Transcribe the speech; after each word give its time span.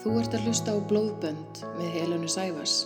Þú 0.00 0.14
ert 0.16 0.32
að 0.32 0.46
hlusta 0.48 0.72
á 0.72 0.78
Blóðbönd 0.88 1.58
með 1.76 1.90
Helenu 1.92 2.28
Sæfars. 2.32 2.78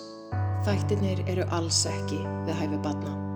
Þættirnir 0.66 1.20
eru 1.30 1.44
alls 1.54 1.84
ekki 1.86 2.18
við 2.48 2.56
hæfi 2.58 2.80
batna. 2.82 3.33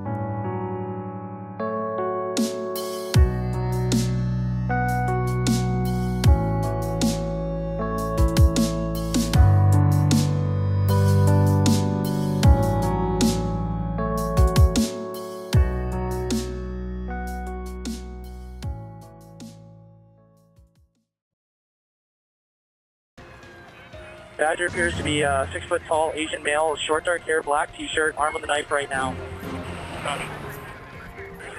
Badger 24.59 24.71
appears 24.71 24.97
to 24.97 25.05
be 25.05 25.23
a 25.23 25.49
six 25.53 25.65
foot 25.67 25.83
tall 25.87 26.11
Asian 26.17 26.43
male, 26.43 26.75
short 26.75 27.05
dark 27.05 27.23
hair, 27.23 27.45
black 27.45 27.77
t 27.77 27.87
shirt, 27.87 28.17
armed 28.19 28.35
with 28.35 28.43
a 28.43 28.49
knife 28.49 28.73
right 28.73 28.91
now. 28.91 29.15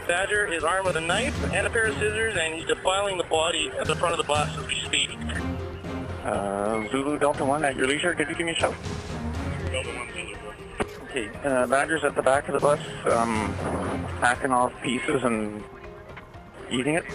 Badger 0.05 0.45
is 0.47 0.65
armed 0.65 0.85
with 0.85 0.97
a 0.97 1.01
knife 1.01 1.53
and 1.53 1.65
a 1.65 1.69
pair 1.69 1.85
of 1.85 1.93
scissors, 1.93 2.35
and 2.37 2.55
he's 2.55 2.65
defiling 2.65 3.17
the 3.17 3.23
body 3.23 3.71
at 3.79 3.87
the 3.87 3.95
front 3.95 4.11
of 4.11 4.17
the 4.17 4.25
bus 4.25 4.49
as 4.57 4.67
we 4.67 4.75
speak. 4.83 5.11
Uh, 6.25 6.89
Zulu 6.91 7.17
Delta 7.17 7.45
1 7.45 7.63
at 7.63 7.77
your 7.77 7.87
leisure, 7.87 8.13
could 8.15 8.27
you 8.27 8.35
give 8.35 8.45
me 8.45 8.51
a 8.51 8.55
shout? 8.55 8.75
Okay, 11.03 11.29
uh, 11.45 11.67
Badger's 11.67 12.03
at 12.03 12.15
the 12.15 12.21
back 12.21 12.49
of 12.49 12.53
the 12.53 12.59
bus, 12.59 12.81
um, 13.13 13.53
hacking 14.19 14.51
off 14.51 14.73
pieces 14.83 15.23
and 15.23 15.63
eating 16.69 16.95
it. 16.95 17.05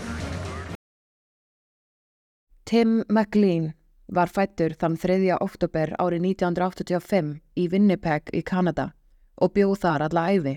Tim 2.65 3.05
McLean 3.11 3.75
var 4.09 4.29
fættur 4.29 4.75
þann 4.79 4.97
3. 5.01 5.17
oktober 5.41 5.95
árið 5.99 6.27
1985 6.35 7.31
í 7.57 7.69
Winnipeg 7.73 8.31
í 8.33 8.43
Kanada 8.43 8.93
og 9.41 9.55
bjóð 9.55 9.79
þar 9.85 10.07
alla 10.09 10.27
æfi. 10.35 10.55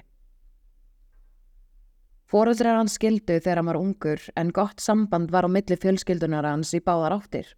Fóruldrar 2.28 2.76
hans 2.76 2.98
skildu 3.00 3.38
þegar 3.40 3.62
hann 3.62 3.70
var 3.72 3.80
ungur 3.80 4.24
en 4.36 4.52
gott 4.52 4.84
samband 4.84 5.32
var 5.32 5.48
á 5.48 5.50
milli 5.50 5.78
fjölskyldunar 5.80 6.44
hans 6.44 6.74
í 6.76 6.82
báðar 6.84 7.16
áttir. 7.16 7.54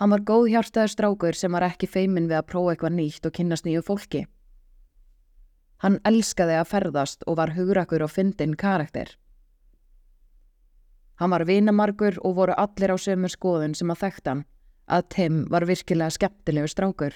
Hann 0.00 0.10
var 0.10 0.24
góð 0.26 0.48
hjartaður 0.50 0.90
strákur 0.90 1.36
sem 1.38 1.52
var 1.52 1.68
ekki 1.68 1.86
feimin 1.86 2.26
við 2.30 2.40
að 2.40 2.48
prófa 2.50 2.72
eitthvað 2.72 2.96
nýtt 2.96 3.28
og 3.28 3.34
kynnast 3.36 3.68
nýju 3.68 3.84
fólki. 3.84 4.24
Hann 5.84 6.00
elskaði 6.08 6.56
að 6.56 6.70
ferðast 6.70 7.28
og 7.28 7.36
var 7.36 7.52
hugrakur 7.54 8.02
og 8.02 8.10
fyndin 8.10 8.56
karakter. 8.56 9.12
Hann 11.20 11.30
var 11.30 11.44
vinamargur 11.46 12.18
og 12.24 12.36
voru 12.36 12.54
allir 12.58 12.94
á 12.94 12.98
sömu 12.98 13.30
skoðun 13.30 13.76
sem 13.78 13.90
að 13.90 14.02
þekkt 14.02 14.30
hann 14.30 14.44
að 14.90 15.06
Tim 15.14 15.36
var 15.50 15.64
virkilega 15.68 16.10
skemmtilegu 16.10 16.68
strákur. 16.68 17.14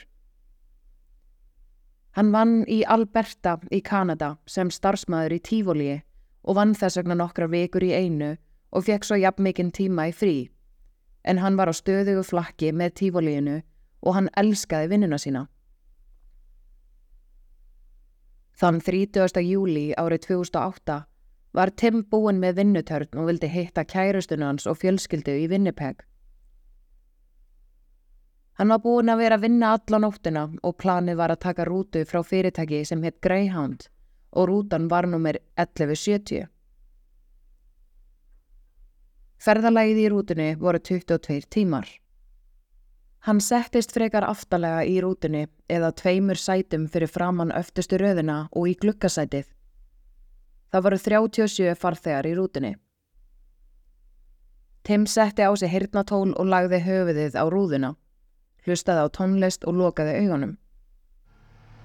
Hann 2.16 2.32
vann 2.32 2.62
í 2.66 2.82
Alberta 2.86 3.58
í 3.70 3.82
Kanada 3.84 4.36
sem 4.46 4.70
starfsmæður 4.70 5.36
í 5.36 5.40
Tífólíi 5.48 5.96
og 6.48 6.56
vann 6.56 6.74
þess 6.74 6.98
vegna 6.98 7.18
nokkra 7.18 7.50
vikur 7.50 7.84
í 7.84 7.92
einu 7.92 8.36
og 8.72 8.86
fekk 8.86 9.04
svo 9.04 9.18
jafn 9.18 9.44
mikinn 9.44 9.74
tíma 9.74 10.08
í 10.08 10.14
frí. 10.14 10.48
En 11.24 11.38
hann 11.42 11.58
var 11.58 11.68
á 11.68 11.74
stöðugu 11.74 12.24
flakki 12.24 12.72
með 12.72 12.96
Tífólíinu 13.02 13.60
og 14.02 14.14
hann 14.14 14.30
elskaði 14.36 14.90
vinnuna 14.94 15.18
sína. 15.18 15.46
Þann 18.58 18.80
30. 18.82 19.42
júli 19.46 19.92
árið 19.94 20.24
2008 20.30 20.98
var 21.52 21.70
Tim 21.70 22.02
búinn 22.10 22.40
með 22.42 22.60
vinnutörn 22.60 23.20
og 23.20 23.30
vildi 23.30 23.48
hitta 23.52 23.84
kærustunum 23.84 24.52
hans 24.52 24.66
og 24.66 24.78
fjölskyldu 24.82 25.34
í 25.44 25.48
Winnipeg. 25.50 26.04
Hann 28.58 28.72
var 28.74 28.82
búinn 28.82 29.10
að 29.12 29.20
vera 29.22 29.38
að 29.38 29.44
vinna 29.46 29.72
alla 29.76 29.98
nóttina 30.02 30.48
og 30.66 30.76
planið 30.82 31.18
var 31.20 31.30
að 31.30 31.42
taka 31.44 31.66
rútu 31.68 32.02
frá 32.04 32.24
fyrirtæki 32.26 32.82
sem 32.84 33.02
hitt 33.06 33.20
Greyhound 33.22 33.86
og 34.32 34.48
rútan 34.50 34.88
var 34.90 35.06
nummer 35.06 35.38
1170. 35.56 36.48
Ferðalagið 39.38 40.00
í 40.02 40.08
rútunni 40.10 40.48
voru 40.58 40.80
22 40.82 41.46
tímar. 41.54 41.86
Hann 43.26 43.40
settist 43.42 43.94
frekar 43.94 44.26
aftalega 44.26 44.82
í 44.86 44.98
rútunni 45.02 45.46
eða 45.70 45.92
tveimur 45.94 46.38
sætum 46.38 46.88
fyrir 46.90 47.10
framann 47.10 47.54
öftustu 47.54 47.98
röðina 48.02 48.48
og 48.50 48.68
í 48.72 48.74
glukkasætið. 48.82 49.46
Það 50.68 50.84
voru 50.84 50.98
37 51.00 51.74
farþegar 51.80 52.26
í 52.28 52.34
rútunni. 52.36 52.74
Tim 54.84 55.06
setti 55.06 55.44
á 55.44 55.52
sig 55.56 55.70
hirtnatól 55.72 56.34
og 56.36 56.48
lagði 56.48 56.80
höfuðið 56.84 57.36
á 57.40 57.44
rúðuna, 57.48 57.94
hlustaði 58.64 59.04
á 59.04 59.08
tónlist 59.12 59.64
og 59.68 59.76
lokaði 59.80 60.18
augunum. 60.22 60.58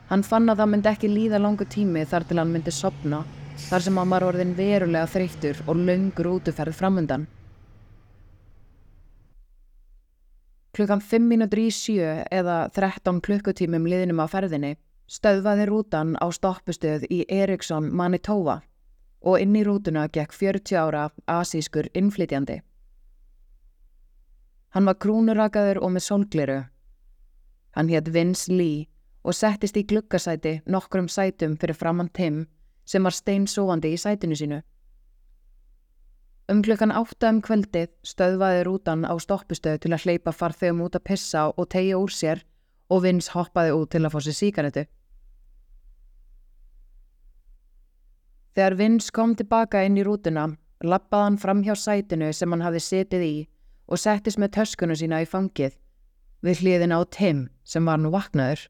Hann 0.09 0.23
fann 0.23 0.51
að 0.51 0.59
það 0.61 0.71
myndi 0.71 0.91
ekki 0.91 1.11
líða 1.11 1.39
langu 1.39 1.67
tími 1.67 2.03
þar 2.07 2.27
til 2.27 2.39
hann 2.39 2.51
myndi 2.51 2.71
sopna, 2.75 3.21
þar 3.69 3.85
sem 3.85 3.97
hann 3.99 4.11
var 4.11 4.27
orðin 4.27 4.53
verulega 4.55 5.07
þreyttur 5.15 5.63
og 5.67 5.79
laungur 5.79 6.31
útuferð 6.35 6.75
framundan. 6.79 7.25
Klukkan 10.75 11.03
5 11.03 11.27
mínútur 11.29 11.63
í 11.63 11.69
sjö 11.71 12.19
eða 12.31 12.67
13 12.75 13.23
klukkutímum 13.23 13.87
liðnum 13.87 14.23
á 14.23 14.27
ferðinni 14.27 14.75
stöðvaði 15.07 15.67
rútan 15.69 16.15
á 16.19 16.27
stoppustöð 16.33 17.03
í 17.11 17.23
Eriksson, 17.29 17.91
Manitoba 17.93 18.61
og 19.23 19.39
inn 19.39 19.55
í 19.55 19.63
rútuna 19.63 20.07
gekk 20.11 20.35
40 20.35 20.77
ára 20.79 21.07
asískur 21.27 21.87
innflytjandi. 21.95 22.59
Hann 24.73 24.89
var 24.89 24.97
krúnurakaður 24.99 25.79
og 25.85 25.93
með 25.95 26.05
sólgliru. 26.07 26.59
Hann 27.77 27.89
hétt 27.89 28.09
Vince 28.13 28.51
Lee 28.51 28.87
og 29.23 29.37
settist 29.37 29.77
í 29.79 29.85
glukkasæti 29.87 30.59
nokkrum 30.65 31.07
sætum 31.07 31.55
fyrir 31.61 31.77
framann 31.77 32.11
Tim 32.13 32.45
sem 32.85 33.03
var 33.03 33.15
steinsóandi 33.15 33.93
í 33.93 33.99
sætinu 33.99 34.35
sínu. 34.35 34.61
Um 36.51 36.59
klukkan 36.65 36.91
átta 36.91 37.29
um 37.31 37.39
kveldið 37.41 37.93
stöðvaði 38.03 38.65
rútan 38.67 39.05
á 39.07 39.13
stoppustöð 39.15 39.77
til 39.85 39.93
að 39.95 40.03
hleypa 40.03 40.33
farþegum 40.35 40.81
út 40.83 40.97
að 40.99 41.05
pissa 41.07 41.45
og 41.47 41.69
tegja 41.71 42.01
úr 42.01 42.11
sér 42.11 42.43
og 42.91 43.05
Vince 43.05 43.31
hoppaði 43.31 43.71
út 43.77 43.93
til 43.93 44.03
að 44.03 44.11
fá 44.11 44.19
sér 44.25 44.37
síkaretu. 44.41 44.83
Þegar 48.53 48.75
Vince 48.77 49.13
kom 49.13 49.33
tilbaka 49.35 49.81
inn 49.85 49.97
í 49.97 50.03
rútuna, 50.05 50.49
lappaði 50.85 51.27
hann 51.27 51.39
fram 51.41 51.63
hjá 51.65 51.73
sætinu 51.79 52.29
sem 52.33 52.51
hann 52.53 52.61
hafði 52.61 52.81
setið 52.85 53.25
í 53.25 53.35
og 53.89 54.01
settist 54.01 54.37
með 54.41 54.53
töskunu 54.59 54.97
sína 54.97 55.23
í 55.23 55.29
fangið 55.29 55.79
við 56.43 56.61
hliðina 56.61 56.99
á 56.99 57.03
Tim 57.09 57.47
sem 57.63 57.85
var 57.87 58.01
nú 58.03 58.11
vaknaður. 58.13 58.67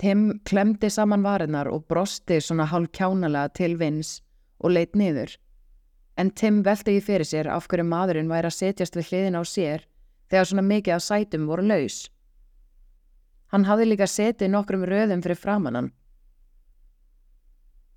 Tim 0.00 0.40
klemdi 0.48 0.90
saman 0.90 1.22
varinnar 1.22 1.70
og 1.70 1.86
brosti 1.88 2.40
svona 2.42 2.66
hálf 2.68 2.90
kjánalega 2.96 3.52
til 3.54 3.76
Vince 3.78 4.22
og 4.58 4.74
leitt 4.74 4.96
niður. 4.98 5.36
En 6.18 6.30
Tim 6.30 6.62
velti 6.66 6.96
í 6.98 7.02
fyrir 7.04 7.28
sér 7.28 7.50
af 7.50 7.68
hverju 7.70 7.86
maðurinn 7.86 8.30
væri 8.30 8.50
að 8.50 8.58
setjast 8.58 8.96
við 8.98 9.10
hliðina 9.10 9.42
á 9.42 9.44
sér 9.46 9.86
þegar 10.30 10.50
svona 10.50 10.66
mikið 10.66 10.96
af 10.96 11.04
sætum 11.04 11.46
voru 11.46 11.66
laus. 11.68 12.08
Hann 13.52 13.68
hafði 13.68 13.92
líka 13.92 14.08
setið 14.10 14.50
nokkrum 14.50 14.86
röðum 14.88 15.22
fyrir 15.22 15.38
framannan. 15.38 15.92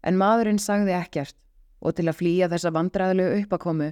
En 0.04 0.18
maðurinn 0.20 0.60
sagði 0.62 0.94
ekkert 0.98 1.36
og 1.82 1.96
til 1.98 2.08
að 2.10 2.20
flýja 2.20 2.50
þessa 2.52 2.74
vandræðilegu 2.74 3.42
uppakomu 3.44 3.92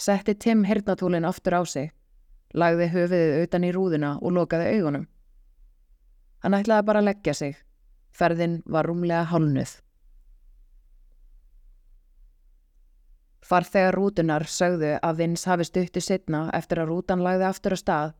setti 0.00 0.34
Tim 0.34 0.64
hirtnatúlin 0.64 1.26
aftur 1.28 1.60
á 1.60 1.62
sig, 1.66 1.90
lagði 2.54 2.88
höfiðið 2.94 3.42
utan 3.44 3.66
í 3.66 3.72
rúðuna 3.74 4.16
og 4.20 4.34
lokaði 4.34 4.78
augunum. 4.78 5.06
Hann 6.40 6.56
ætlaði 6.56 6.86
bara 6.88 7.02
að 7.02 7.08
leggja 7.10 7.34
sig. 7.36 7.58
Ferðin 8.16 8.62
var 8.66 8.88
rúmlega 8.88 9.26
hálnuð. 9.30 9.76
Farþegar 13.50 13.96
rútunar 13.98 14.46
sögðu 14.46 14.96
að 15.02 15.20
Vins 15.20 15.44
hafi 15.50 15.66
stuttu 15.66 16.00
setna 16.00 16.48
eftir 16.54 16.80
að 16.80 16.92
rútan 16.92 17.22
lagði 17.26 17.46
aftur 17.48 17.74
á 17.74 17.78
stað, 17.82 18.12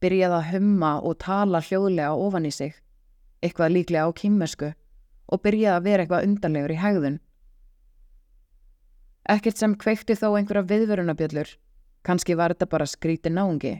byrjaði 0.00 0.36
að 0.38 0.50
humma 0.52 0.92
og 1.02 1.18
tala 1.22 1.60
hljóðlega 1.60 2.14
ofan 2.14 2.46
í 2.46 2.52
sig, 2.54 2.76
eitthvað 3.42 3.74
líklega 3.74 4.06
á 4.06 4.10
kýmmesku 4.14 4.72
og 5.28 5.42
byrjaði 5.44 5.76
að 5.76 5.86
vera 5.86 6.04
eitthvað 6.04 6.28
undanlegur 6.28 6.74
í 6.74 6.78
hegðun. 6.82 7.18
Ekkert 9.28 9.60
sem 9.60 9.74
kveikti 9.76 10.16
þó 10.16 10.30
einhverja 10.38 10.64
viðverunabjöllur, 10.70 11.50
kannski 12.06 12.36
var 12.38 12.54
þetta 12.54 12.70
bara 12.72 12.88
skríti 12.88 13.32
náungi. 13.32 13.74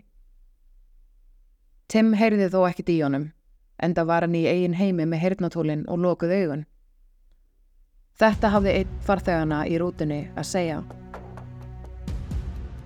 Tim 1.88 2.12
heyrði 2.20 2.50
þó 2.52 2.66
ekkit 2.68 2.92
í 2.92 2.98
honum, 3.00 3.30
enda 3.80 4.04
var 4.04 4.26
hann 4.26 4.36
í 4.36 4.44
eigin 4.44 4.76
heimi 4.76 5.06
með 5.08 5.22
heyrnatólinn 5.24 5.86
og 5.88 6.02
lokuð 6.04 6.34
augun. 6.36 6.66
Þetta 8.18 8.50
hafði 8.52 8.74
einn 8.80 9.00
farþegana 9.06 9.62
í 9.70 9.78
rútunni 9.80 10.20
að 10.36 10.48
segja. 10.50 10.82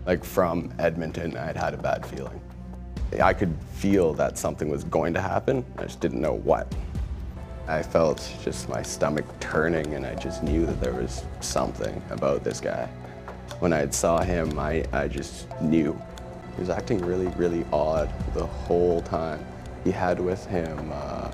Like 0.07 0.25
from 0.25 0.71
Edmonton, 0.79 1.37
I 1.37 1.47
had 1.47 1.57
had 1.57 1.75
a 1.75 1.83
bad 1.83 2.07
feeling. 2.07 2.41
I 3.21 3.33
could 3.33 3.55
feel 3.75 4.15
that 4.15 4.39
something 4.39 4.71
was 4.71 4.85
going 4.85 5.15
to 5.15 5.21
happen. 5.21 5.65
I 5.79 5.85
just 5.85 6.01
didn't 6.01 6.21
know 6.21 6.35
what. 6.35 6.67
I 7.73 7.83
felt 7.83 8.31
just 8.45 8.69
my 8.69 8.83
stomach 8.83 9.25
turning 9.41 9.95
and 9.95 10.05
I 10.05 10.15
just 10.15 10.43
knew 10.43 10.67
that 10.67 10.79
there 10.79 10.93
was 10.93 11.25
something 11.41 12.03
about 12.11 12.45
this 12.45 12.61
guy. 12.61 12.87
When 13.61 13.73
I 13.73 13.89
saw 13.89 14.21
him, 14.21 14.59
I, 14.59 14.85
I 14.93 15.09
just 15.09 15.49
knew 15.63 15.99
He 16.55 16.61
was 16.61 16.69
acting 16.69 16.99
really, 16.99 17.29
really 17.29 17.65
odd 17.73 18.13
the 18.35 18.45
whole 18.45 19.01
time. 19.01 19.43
He 19.85 19.91
had 19.91 20.21
with 20.21 20.45
him 20.47 20.91
uh, 20.93 21.31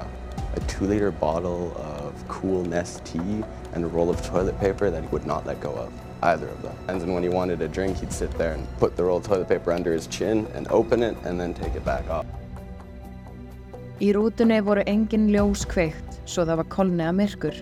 a 0.54 0.60
two 0.68 0.86
liter 0.86 1.10
bottle 1.10 1.76
of 1.76 2.28
Cool 2.28 2.64
Nest 2.64 3.04
tea 3.04 3.42
and 3.72 3.84
a 3.84 3.88
roll 3.88 4.08
of 4.08 4.24
toilet 4.24 4.58
paper 4.60 4.90
that 4.90 5.02
he 5.02 5.08
would 5.08 5.26
not 5.26 5.44
let 5.44 5.60
go 5.60 5.72
of, 5.74 5.92
either 6.22 6.46
of 6.46 6.62
them. 6.62 6.76
And 6.86 7.00
then 7.00 7.12
when 7.12 7.24
he 7.24 7.28
wanted 7.28 7.60
a 7.62 7.68
drink, 7.68 7.98
he'd 7.98 8.12
sit 8.12 8.30
there 8.38 8.52
and 8.52 8.64
put 8.78 8.96
the 8.96 9.02
roll 9.02 9.16
of 9.16 9.26
toilet 9.26 9.48
paper 9.48 9.72
under 9.72 9.92
his 9.92 10.06
chin 10.06 10.46
and 10.54 10.68
open 10.70 11.02
it 11.02 11.16
and 11.24 11.40
then 11.40 11.52
take 11.52 11.74
it 11.74 11.84
back 11.84 12.08
off. 12.08 12.26
Í 13.98 14.12
rútunni 14.14 14.60
voru 14.62 14.84
engin 14.86 15.26
ljós 15.32 15.64
kveikt 15.66 16.20
svo 16.22 16.44
það 16.46 16.60
var 16.60 16.68
kolniða 16.70 17.14
myrkur. 17.18 17.56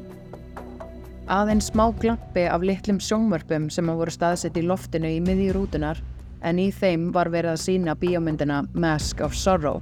Aðeins 1.33 1.71
smá 1.71 1.87
glampi 1.97 2.45
af 2.45 2.61
litlum 2.61 2.99
sjónvörpum 3.01 3.71
sem 3.73 3.89
voru 3.89 4.13
staðsett 4.13 4.59
í 4.61 4.67
loftinu 4.67 5.09
í 5.17 5.23
miðji 5.25 5.55
rútunar 5.57 6.03
en 6.45 6.61
í 6.61 6.69
þeim 6.71 7.09
var 7.15 7.33
verið 7.33 7.55
að 7.55 7.63
sína 7.65 7.97
bíómyndina 7.97 8.61
Mask 8.77 9.25
of 9.25 9.33
Sorrow. 9.35 9.81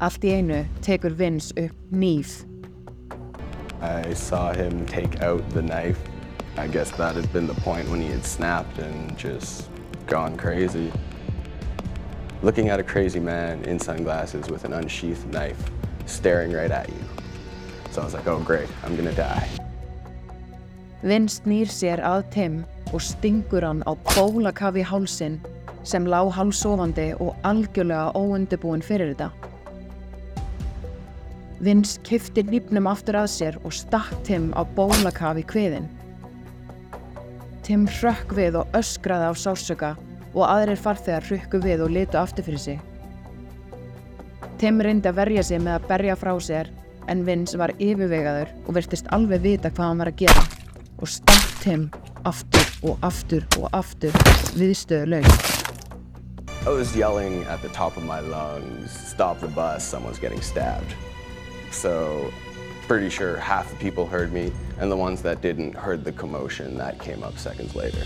Allt 0.00 0.22
í 0.24 0.36
einu 0.38 0.62
tekur 0.86 1.18
Vince 1.18 1.50
upp 1.58 1.90
nýf. 1.90 2.44
I 3.82 4.14
saw 4.14 4.52
him 4.54 4.86
take 4.86 5.20
out 5.20 5.42
the 5.50 5.62
knife. 5.62 5.98
I 6.56 6.68
guess 6.68 6.90
that 6.92 7.16
had 7.16 7.30
been 7.32 7.48
the 7.48 7.60
point 7.62 7.88
when 7.90 8.00
he 8.00 8.08
had 8.08 8.24
snapped 8.24 8.78
and 8.78 9.18
just 9.18 9.68
gone 10.06 10.36
crazy. 10.36 10.92
Looking 12.42 12.70
at 12.70 12.80
a 12.80 12.82
crazy 12.82 13.20
man 13.20 13.62
in 13.64 13.78
sunglasses 13.78 14.48
with 14.48 14.64
an 14.64 14.72
unsheathed 14.72 15.30
knife 15.30 15.62
staring 16.06 16.52
right 16.52 16.70
at 16.70 16.88
you. 16.88 17.04
So 17.90 18.00
I 18.00 18.04
was 18.04 18.14
like, 18.14 18.26
oh 18.26 18.38
great, 18.38 18.68
I'm 18.82 18.96
gonna 18.96 19.12
die. 19.12 19.46
Vince 21.02 21.42
snýr 21.42 21.68
sér 21.68 22.00
að 22.00 22.24
Tim 22.32 22.56
og 22.94 23.04
stingur 23.04 23.64
hann 23.64 23.84
á 23.84 23.92
bólakafi 24.16 24.80
hálsin 24.80 25.36
sem 25.84 26.08
lá 26.08 26.24
hálsofandi 26.32 27.12
og 27.20 27.36
algjörlega 27.44 28.16
óundibúin 28.16 28.80
fyrir 28.80 29.12
þetta. 29.12 29.30
Vince 31.60 32.00
kifti 32.08 32.44
nýpnum 32.48 32.88
aftur 32.88 33.20
að 33.20 33.32
sér 33.36 33.60
og 33.64 33.76
stakk 33.76 34.16
Tim 34.24 34.52
á 34.56 34.64
bólakafi 34.64 35.44
kviðin. 35.44 35.92
Tim 37.68 37.84
hrökk 38.00 38.32
við 38.32 38.62
og 38.64 38.80
öskraði 38.80 39.28
á 39.28 39.34
sásöka 39.36 39.98
og 40.34 40.44
aðrir 40.46 40.78
farþegar 40.78 41.26
hrukku 41.26 41.60
við 41.64 41.84
og 41.84 41.94
litu 41.94 42.18
aftur 42.20 42.46
fyrir 42.46 42.62
sig. 42.62 42.80
Tim 44.60 44.80
reyndi 44.84 45.08
að 45.08 45.18
verja 45.22 45.42
sig 45.46 45.62
með 45.62 45.78
að 45.78 45.88
berja 45.88 46.16
frá 46.20 46.34
sér 46.42 46.70
en 47.08 47.24
Vince 47.26 47.58
var 47.58 47.72
yfirvegaður 47.78 48.50
og 48.66 48.74
virtist 48.76 49.08
alveg 49.16 49.42
vita 49.46 49.70
hvað 49.72 49.88
hann 49.88 50.02
var 50.02 50.10
að 50.12 50.20
gera 50.24 50.42
og 51.00 51.08
stakk 51.08 51.54
Tim 51.62 51.86
aftur 52.28 52.68
og 52.84 53.06
aftur 53.06 53.46
og 53.58 53.70
aftur 53.76 54.14
viðstöðulegs. 54.58 55.48
I 56.66 56.68
was 56.68 56.94
yelling 56.94 57.44
at 57.44 57.62
the 57.62 57.70
top 57.70 57.96
of 57.96 58.04
my 58.04 58.20
lungs, 58.20 58.92
stop 58.92 59.40
the 59.40 59.48
bus, 59.48 59.82
someone's 59.82 60.18
getting 60.18 60.42
stabbed. 60.42 60.94
So 61.70 62.30
pretty 62.86 63.08
sure 63.08 63.38
half 63.38 63.70
the 63.70 63.76
people 63.76 64.04
heard 64.06 64.32
me 64.32 64.52
and 64.78 64.90
the 64.90 64.96
ones 64.96 65.22
that 65.22 65.40
didn't 65.40 65.74
heard 65.74 66.04
the 66.04 66.12
commotion 66.12 66.76
that 66.76 66.98
came 66.98 67.22
up 67.22 67.38
seconds 67.38 67.74
later. 67.74 68.04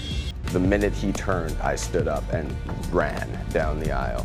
The 0.55 0.61
minute 0.61 0.93
he 0.95 1.11
turned, 1.11 1.57
I 1.61 1.75
stood 1.75 2.07
up 2.07 2.23
and 2.33 2.47
ran 2.93 3.29
down 3.51 3.81
the 3.81 3.91
aisle. 3.91 4.23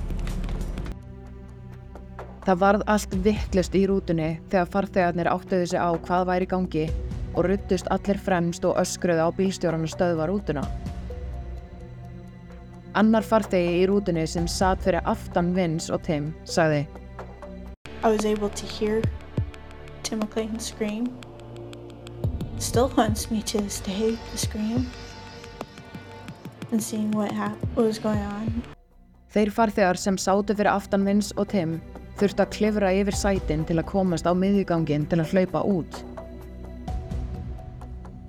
Það 2.45 2.59
varð 2.61 2.83
allt 2.85 3.15
vittlust 3.25 3.73
í 3.73 3.81
rútunni 3.89 4.27
þegar 4.51 4.69
farþegarnir 4.75 5.29
áttuðu 5.31 5.71
sig 5.71 5.81
á 5.81 5.89
hvað 6.05 6.27
væri 6.29 6.49
gangi 6.51 6.85
og 7.33 7.49
ruttust 7.49 7.89
allir 7.89 8.21
fremst 8.21 8.69
og 8.69 8.77
öskruðu 8.77 9.25
á 9.25 9.29
bílstjóran 9.41 9.89
að 9.89 9.93
stöðva 9.95 10.29
rútuna. 10.29 10.67
Annar 12.93 13.25
farþegi 13.25 13.81
í 13.81 13.89
rútunni 13.89 14.29
sem 14.29 14.45
satt 14.45 14.85
fyrir 14.85 15.01
aftan 15.09 15.49
Vince 15.57 15.89
og 15.89 16.05
Tim 16.05 16.29
sagði 16.45 16.85
I 18.05 18.13
was 18.13 18.21
able 18.23 18.53
to 18.53 18.69
hear 18.77 19.01
Tim 20.03 20.21
McClayton 20.21 20.61
scream. 20.61 21.09
Still 22.59 22.87
haunts 22.87 23.31
me 23.31 23.41
to 23.41 23.57
this 23.57 23.81
day, 23.81 24.17
the 24.31 24.37
scream. 24.37 24.85
And 26.71 26.81
seeing 26.81 27.11
what, 27.11 27.31
what 27.75 27.85
was 27.85 27.99
going 27.99 28.21
on. 28.21 28.63
Þeir 29.33 29.51
farþegar 29.53 29.97
sem 29.97 30.17
sátu 30.17 30.55
fyrir 30.57 30.71
aftan 30.71 31.05
Vince 31.05 31.33
og 31.37 31.49
Tim 31.51 31.77
þurftu 32.19 32.43
að 32.43 32.53
klifra 32.55 32.89
yfir 32.97 33.15
sætin 33.15 33.65
til 33.69 33.77
að 33.77 33.87
komast 33.91 34.25
á 34.25 34.33
miðjugangin 34.33 35.05
til 35.09 35.21
að 35.21 35.33
hlaupa 35.33 35.61
út. 35.65 35.99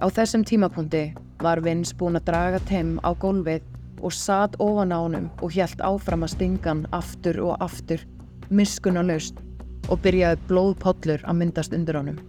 Á 0.00 0.06
þessum 0.08 0.44
tímapunkti 0.44 1.10
var 1.40 1.60
Vince 1.64 1.96
búinn 1.96 2.20
að 2.20 2.28
draga 2.28 2.60
Tim 2.68 2.98
á 3.00 3.12
gólfið 3.16 3.64
og 4.00 4.12
satt 4.16 4.56
ofan 4.60 4.92
á 4.92 4.98
honum 5.00 5.28
og 5.40 5.52
hjælt 5.52 5.80
áfram 5.84 6.24
að 6.24 6.34
stinga 6.36 6.68
hann 6.68 6.86
aftur 6.96 7.40
og 7.44 7.60
aftur, 7.60 8.04
miskunnalaust 8.48 9.40
og 9.88 10.00
byrjaði 10.04 10.40
blóðpollur 10.48 11.24
að 11.24 11.40
myndast 11.40 11.76
undir 11.76 12.00
honum. 12.00 12.20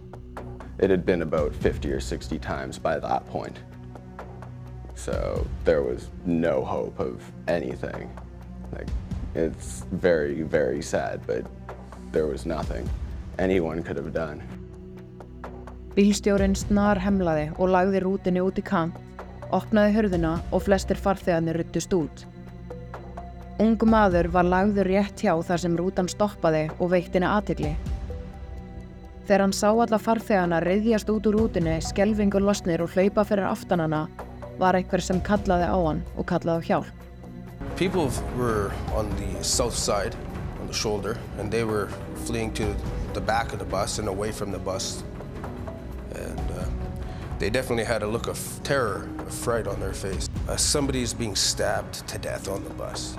It 0.78 0.90
had 0.90 1.04
been 1.06 1.22
about 1.22 1.54
50 1.54 1.92
or 1.92 2.00
60 2.00 2.38
times 2.38 2.78
by 2.78 2.98
that 2.98 3.24
point. 3.30 3.60
So 5.02 5.44
there 5.64 5.82
was 5.82 6.10
no 6.24 6.62
hope 6.62 7.00
of 7.00 7.20
anything. 7.48 8.08
Like, 8.72 8.86
it's 9.34 9.82
very, 9.90 10.42
very 10.42 10.80
sad, 10.80 11.20
but 11.26 11.42
there 12.12 12.28
was 12.28 12.46
nothing 12.46 12.88
anyone 13.38 13.82
could 13.82 13.96
have 13.96 14.12
done. 14.14 14.42
Bílstjórin 15.96 16.54
snar 16.54 17.02
hemlaði 17.02 17.50
og 17.58 17.74
lagði 17.74 18.04
rútinni 18.04 18.46
út 18.46 18.62
í 18.62 18.64
kant, 18.64 18.94
opnaði 19.50 19.96
hörðuna 19.98 20.36
og 20.54 20.62
flestir 20.68 20.96
farþegarnir 21.02 21.58
ruttust 21.58 21.98
út. 21.98 22.24
Ung 23.58 23.74
maður 23.82 24.30
var 24.30 24.46
lagður 24.46 24.86
rétt 24.86 25.26
hjá 25.26 25.34
þar 25.34 25.66
sem 25.66 25.74
rútan 25.76 26.08
stoppaði 26.08 26.68
og 26.78 26.94
veitt 26.94 27.10
henni 27.10 27.26
aðtegli. 27.26 27.74
Þegar 29.26 29.48
hann 29.48 29.52
sá 29.56 29.72
alla 29.72 29.98
farþegana 29.98 30.62
reyðjast 30.62 31.10
út 31.10 31.26
úr 31.26 31.42
rútinni, 31.42 31.80
skelvingur 31.82 32.46
losnir 32.46 32.86
og 32.86 32.94
hlaupa 32.94 33.26
fyrir 33.26 33.50
aftan 33.50 33.82
hana, 33.82 34.06
var 34.58 34.74
einhver 34.74 35.00
sem 35.00 35.20
kallaði 35.20 35.68
á 35.68 35.76
hann 35.76 36.02
og 36.16 36.26
kallaði 36.26 36.60
á 36.60 36.66
hjálp. 36.68 36.90
People 37.76 38.10
were 38.36 38.72
on 38.94 39.08
the 39.16 39.42
south 39.44 39.74
side, 39.74 40.14
on 40.60 40.66
the 40.66 40.74
shoulder, 40.74 41.16
and 41.38 41.50
they 41.50 41.64
were 41.64 41.88
fleeing 42.26 42.52
to 42.54 42.74
the 43.14 43.20
back 43.20 43.52
of 43.52 43.58
the 43.58 43.64
bus 43.64 43.98
and 43.98 44.08
away 44.08 44.32
from 44.32 44.52
the 44.52 44.58
bus. 44.58 45.02
And 46.14 46.50
uh, 46.50 46.64
they 47.38 47.50
definitely 47.50 47.84
had 47.84 48.02
a 48.02 48.06
look 48.06 48.28
of 48.28 48.38
terror, 48.62 49.08
of 49.18 49.32
fright 49.32 49.66
on 49.66 49.80
their 49.80 49.94
face. 49.94 50.28
Uh, 50.48 50.56
somebody's 50.56 51.14
being 51.14 51.36
stabbed 51.36 52.06
to 52.08 52.18
death 52.18 52.48
on 52.48 52.62
the 52.64 52.74
bus. 52.74 53.16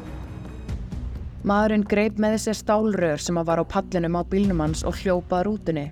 Maðurinn 1.44 1.84
greip 1.84 2.20
með 2.24 2.38
sér 2.46 2.56
stálrör 2.56 3.20
sem 3.20 3.36
að 3.36 3.50
var 3.50 3.60
á 3.60 3.66
pallinum 3.68 4.16
á 4.16 4.24
bílnum 4.24 4.62
hans 4.64 4.86
og 4.88 4.96
hljópaði 5.02 5.48
rútunni. 5.50 5.88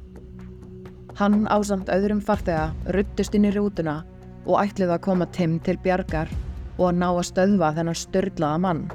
Hann 1.20 1.44
ásamt 1.52 1.92
öðrum 1.92 2.22
farþega 2.24 2.70
ruttust 2.96 3.36
inn 3.36 3.50
í 3.50 3.52
rútuna 3.52 3.98
og 4.46 4.60
að 4.96 5.02
koma 5.02 5.28
Tim 5.32 5.60
til 5.60 5.78
bjargar 5.78 6.30
og 6.78 6.88
að 6.90 6.98
ná 6.98 7.10
að 7.12 7.28
stöðva 7.30 7.74
þennan 7.76 7.96
mann. 8.58 8.92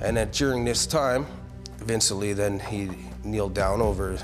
And 0.00 0.16
then 0.16 0.30
during 0.32 0.64
this 0.64 0.86
time, 0.86 1.26
Vincent 1.86 2.20
then 2.36 2.58
he 2.58 2.90
kneeled 3.24 3.54
down 3.54 3.80
over 3.80 4.18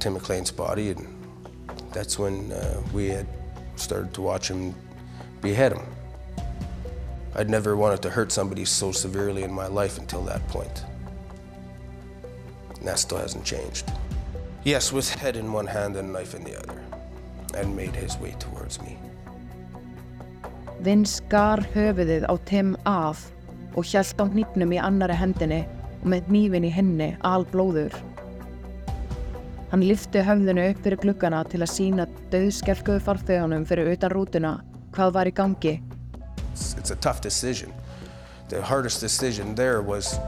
Tim 0.00 0.14
McLean's 0.14 0.50
body, 0.50 0.90
and 0.90 1.06
that's 1.92 2.18
when 2.18 2.50
uh, 2.52 2.82
we 2.92 3.08
had 3.08 3.26
started 3.76 4.12
to 4.14 4.22
watch 4.22 4.48
him 4.48 4.74
behead 5.40 5.72
him. 5.72 5.82
I'd 7.34 7.48
never 7.48 7.76
wanted 7.76 8.02
to 8.02 8.10
hurt 8.10 8.32
somebody 8.32 8.64
so 8.64 8.92
severely 8.92 9.44
in 9.44 9.52
my 9.52 9.68
life 9.68 9.98
until 9.98 10.22
that 10.24 10.46
point. 10.48 10.84
And 12.76 12.88
that 12.88 12.98
still 12.98 13.18
hasn't 13.18 13.44
changed. 13.44 13.90
Yes, 14.64 14.92
with 14.92 15.08
head 15.08 15.36
in 15.36 15.52
one 15.52 15.66
hand 15.66 15.96
and 15.96 16.12
knife 16.12 16.34
in 16.34 16.44
the 16.44 16.58
other, 16.58 16.82
and 17.54 17.76
made 17.76 17.94
his 17.94 18.18
way 18.18 18.34
towards 18.38 18.80
me. 18.82 18.98
Vince 20.80 21.18
skar 21.18 21.60
höfuðið 21.74 22.24
á 22.24 22.34
Tim 22.48 22.70
af 22.88 23.26
og 23.76 23.84
hjælt 23.84 24.16
á 24.16 24.24
hnýpnum 24.24 24.70
í 24.72 24.78
annari 24.80 25.12
hendinni 25.12 25.58
og 26.00 26.06
með 26.08 26.30
hnífin 26.30 26.64
í 26.64 26.70
henni 26.72 27.08
alblóður. 27.20 27.92
Hann 29.70 29.84
lyfti 29.84 30.22
höfðinu 30.24 30.64
upp 30.70 30.80
fyrir 30.86 31.02
gluggana 31.02 31.42
til 31.52 31.60
að 31.60 31.72
sína 31.74 32.06
döðskelkuðu 32.32 33.04
farþegunum 33.04 33.68
fyrir 33.68 33.92
utan 33.92 34.14
rútuna 34.14 34.54
hvað 34.96 35.12
var 35.18 35.28
í 35.28 35.34
gangi. 35.36 35.76
It's, 36.54 36.74
it's 36.80 36.90
a 36.90 36.96
tough 36.96 37.20
decision. 37.20 37.76
The 38.48 38.62
hardest 38.62 39.02
decision 39.04 39.54
there 39.54 39.82
was 39.82 40.18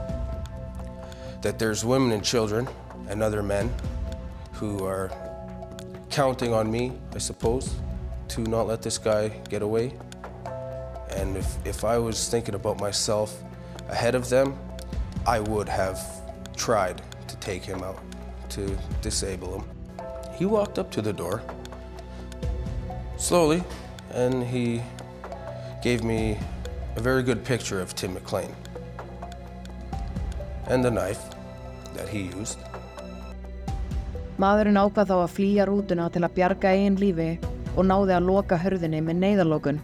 that 1.41 1.57
there's 1.57 1.83
women 1.83 2.11
and 2.11 2.23
children 2.23 2.69
and 3.09 3.23
other 3.23 3.41
men 3.41 3.73
who 4.53 4.85
are 4.85 5.09
counting 6.11 6.53
on 6.53 6.69
me, 6.69 6.93
I 7.15 7.17
suppose, 7.17 7.73
to 8.29 8.41
not 8.41 8.67
let 8.67 8.83
this 8.83 8.99
guy 8.99 9.29
get 9.49 9.63
away. 9.63 9.93
And 11.15 11.37
if, 11.37 11.57
if 11.65 11.83
I 11.83 11.97
was 11.97 12.29
thinking 12.29 12.55
about 12.55 12.79
myself 12.79 13.43
ahead 13.89 14.15
of 14.15 14.29
them, 14.29 14.57
I 15.25 15.39
would 15.39 15.69
have 15.69 15.99
tried 16.55 17.01
to 17.27 17.35
take 17.37 17.63
him 17.63 17.83
out, 17.83 17.99
to 18.49 18.77
disable 19.01 19.59
him. 19.59 19.65
He 20.35 20.45
walked 20.45 20.79
up 20.79 20.91
to 20.91 21.01
the 21.01 21.13
door 21.13 21.41
slowly 23.17 23.63
and 24.11 24.43
he 24.43 24.81
gave 25.81 26.03
me 26.03 26.37
a 26.95 27.01
very 27.01 27.23
good 27.23 27.43
picture 27.43 27.79
of 27.79 27.95
Tim 27.95 28.13
McLean 28.13 28.53
and 30.67 30.83
the 30.83 30.91
knife 30.91 31.23
that 31.95 32.09
he 32.09 32.23
used. 32.23 32.57
Maðurinn 34.41 34.79
ákvað 34.81 35.11
þá 35.11 35.17
að 35.21 35.33
flýja 35.37 35.65
rútuna 35.69 36.09
til 36.11 36.23
að 36.25 36.35
bjarga 36.37 36.71
eigin 36.73 36.97
lífi 36.97 37.29
og 37.77 37.85
náði 37.85 38.15
að 38.17 38.27
loka 38.27 38.57
hörðinni 38.57 39.01
með 39.05 39.19
neyðarlókun. 39.21 39.81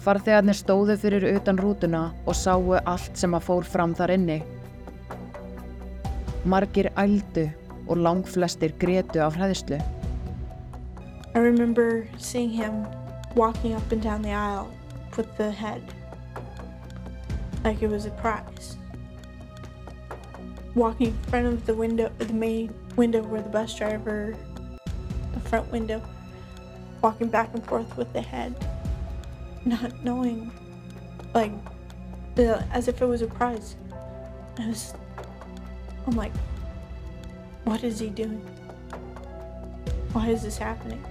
Farþegarnir 0.00 0.56
stóðu 0.56 0.96
fyrir 0.96 1.26
utan 1.34 1.58
rútuna 1.60 2.06
og 2.24 2.36
sáu 2.36 2.72
allt 2.78 3.18
sem 3.20 3.34
að 3.36 3.46
fór 3.50 3.66
fram 3.68 3.92
þar 3.94 4.14
inni. 4.14 4.38
Margir 6.48 6.88
ældu 6.96 7.50
og 7.86 8.00
langflestir 8.00 8.72
gretu 8.80 9.20
af 9.20 9.36
hræðslu. 9.36 9.76
I 11.34 11.38
remember 11.38 12.06
seeing 12.16 12.50
him 12.50 12.86
walking 13.36 13.74
up 13.74 13.92
and 13.92 14.02
down 14.02 14.22
the 14.22 14.32
aisle 14.32 14.68
with 15.16 15.28
the 15.36 15.50
head 15.50 15.82
like 17.64 17.82
it 17.82 17.90
was 17.90 18.06
a 18.06 18.10
prize. 18.10 18.76
Walking 20.74 21.08
in 21.08 21.18
front 21.28 21.46
of 21.46 21.66
the 21.66 21.74
window, 21.74 22.10
the 22.18 22.32
main 22.32 22.72
window 22.96 23.22
where 23.22 23.42
the 23.42 23.48
bus 23.48 23.74
driver, 23.74 24.34
the 25.34 25.40
front 25.40 25.70
window, 25.70 26.00
walking 27.02 27.28
back 27.28 27.52
and 27.54 27.64
forth 27.66 27.96
with 27.96 28.12
the 28.12 28.20
head, 28.20 28.54
not 29.64 29.92
knowing, 30.04 30.50
like, 31.34 31.52
uh, 32.38 32.62
as 32.72 32.88
if 32.88 33.02
it 33.02 33.06
was 33.06 33.22
a 33.22 33.26
prize. 33.26 33.76
I 34.58 34.68
was, 34.68 34.94
I'm 36.06 36.16
like, 36.16 36.32
what 37.64 37.84
is 37.84 37.98
he 38.00 38.08
doing? 38.08 38.42
Why 40.12 40.28
is 40.28 40.42
this 40.42 40.58
happening? 40.58 41.02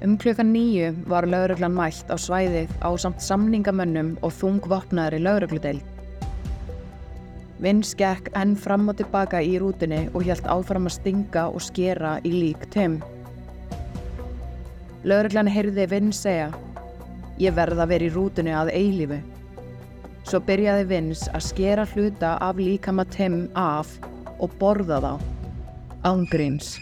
Um 0.00 0.16
klukkan 0.16 0.48
nýju 0.48 0.94
var 1.04 1.26
lauruglan 1.28 1.74
mælt 1.76 2.08
á 2.08 2.16
svæðið 2.16 2.70
á 2.80 2.88
samt 2.96 3.20
samningamönnum 3.20 4.14
og 4.24 4.32
þungvopnaðri 4.32 5.20
laurugludeild. 5.20 5.84
Vince 7.60 7.92
gekk 8.00 8.30
enn 8.32 8.56
fram 8.56 8.88
og 8.88 8.96
tilbaka 8.96 9.42
í 9.44 9.58
rútunni 9.60 10.06
og 10.14 10.24
hjælt 10.24 10.48
áfram 10.48 10.88
að 10.88 10.96
stinga 10.96 11.50
og 11.52 11.60
skera 11.60 12.16
í 12.24 12.32
lík 12.32 12.64
Tim. 12.72 13.02
Lauruglan 15.00 15.48
heyrði 15.48 15.86
Vince 15.88 16.18
segja 16.20 16.48
Ég 17.40 17.54
verð 17.56 17.78
að 17.80 17.92
vera 17.94 18.04
í 18.04 18.10
rútunni 18.12 18.52
að 18.52 18.68
eilífu. 18.76 19.16
Svo 20.28 20.42
byrjaði 20.44 20.84
Vince 20.90 21.30
að 21.32 21.46
skera 21.46 21.86
hluta 21.94 22.34
af 22.44 22.60
líkama 22.60 23.06
Tim 23.08 23.46
af 23.56 23.94
og 24.36 24.52
borða 24.60 25.00
þá. 25.00 25.12
Ángríns. 26.04 26.74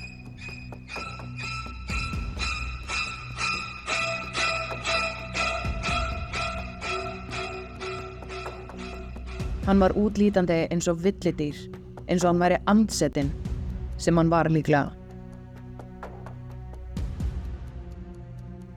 Hann 9.69 9.79
var 9.79 9.95
útlítandi 9.95 10.65
eins 10.73 10.91
og 10.91 11.05
villidýr, 11.07 11.69
eins 12.09 12.25
og 12.25 12.33
hann 12.33 12.43
væri 12.43 12.59
andsettinn, 12.67 13.31
sem 14.01 14.19
hann 14.19 14.33
var 14.33 14.51
líklega. 14.51 14.89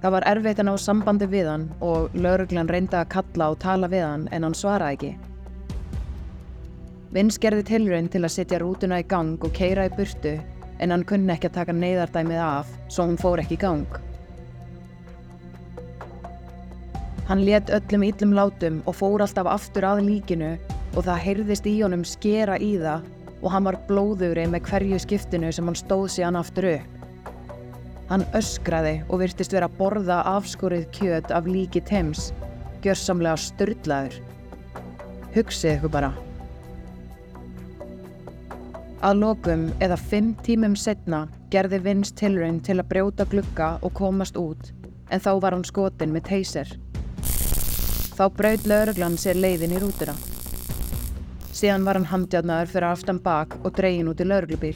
Það 0.01 0.13
var 0.15 0.25
erfitt 0.31 0.60
að 0.62 0.65
ná 0.65 0.72
sambandi 0.81 1.27
við 1.29 1.48
hann 1.51 1.67
og 1.86 2.15
lauruglan 2.17 2.70
reyndi 2.74 2.98
að 2.98 3.12
kalla 3.13 3.51
og 3.53 3.60
tala 3.62 3.89
við 3.91 4.01
hann 4.01 4.24
en 4.34 4.48
hann 4.48 4.55
svaraði 4.58 4.96
ekki. 4.98 5.12
Vins 7.13 7.38
gerði 7.43 7.65
tilraun 7.67 8.08
til 8.10 8.24
að 8.24 8.34
setja 8.34 8.60
rútuna 8.63 9.01
í 9.03 9.05
gang 9.05 9.36
og 9.46 9.53
keira 9.53 9.86
í 9.86 9.91
burtu 9.93 10.31
en 10.81 10.93
hann 10.96 11.03
kunni 11.05 11.36
ekki 11.36 11.51
að 11.51 11.58
taka 11.60 11.75
neyðardæmið 11.77 12.41
af 12.41 12.72
svo 12.88 13.05
hún 13.12 13.20
fór 13.22 13.43
ekki 13.43 13.60
í 13.60 13.62
gang. 13.62 14.00
Hann 17.29 17.46
let 17.46 17.70
öllum 17.70 18.08
íllum 18.08 18.34
látum 18.34 18.79
og 18.89 18.98
fór 18.98 19.22
alltaf 19.22 19.51
aftur 19.51 19.86
að 19.86 20.01
líkinu 20.08 20.55
og 20.96 21.05
það 21.05 21.22
heyrðist 21.27 21.70
í 21.70 21.75
honum 21.84 22.08
skera 22.08 22.58
í 22.58 22.74
það 22.81 23.05
og 23.41 23.53
hann 23.53 23.70
var 23.70 23.77
blóðugri 23.86 24.48
með 24.50 24.65
hverju 24.72 25.03
skiptinu 25.05 25.53
sem 25.53 25.70
hann 25.70 25.77
stóð 25.77 26.10
síðan 26.15 26.41
aftur 26.41 26.72
upp. 26.74 27.00
Hann 28.12 28.25
öskraði 28.36 28.98
og 29.08 29.22
virtist 29.22 29.53
vera 29.56 29.70
að 29.70 29.77
borða 29.77 30.18
afskorið 30.34 30.89
kjöt 30.98 31.30
af 31.32 31.46
líki 31.48 31.80
Tims, 31.88 32.25
gjörsamlega 32.84 33.39
störtlaður. 33.39 34.18
Hugsið 35.32 35.77
ykkur 35.77 35.94
bara. 35.94 36.10
Að 39.00 39.24
lokum 39.24 39.65
eða 39.80 39.96
fimm 39.96 40.36
tímum 40.44 40.75
setna 40.75 41.24
gerði 41.56 41.80
Vince 41.88 42.12
tilraun 42.20 42.60
til 42.60 42.82
að 42.82 42.89
brjóta 42.91 43.30
glugga 43.32 43.72
og 43.80 43.96
komast 43.96 44.36
út 44.36 44.74
en 45.08 45.24
þá 45.24 45.32
var 45.39 45.56
hann 45.56 45.68
skotin 45.72 46.12
með 46.12 46.27
teyser. 46.34 46.77
Þá 48.20 48.25
braut 48.36 48.68
lauruglan 48.68 49.15
sér 49.15 49.39
leiðin 49.39 49.77
í 49.77 49.80
rútuna. 49.80 50.20
Síðan 51.56 51.88
var 51.88 51.96
hann 51.96 52.12
handjárnaður 52.12 52.75
fyrir 52.75 52.91
aftan 52.91 53.24
bak 53.24 53.56
og 53.63 53.72
dregin 53.80 54.12
út 54.12 54.20
í 54.20 54.27
lauruglubíl. 54.27 54.75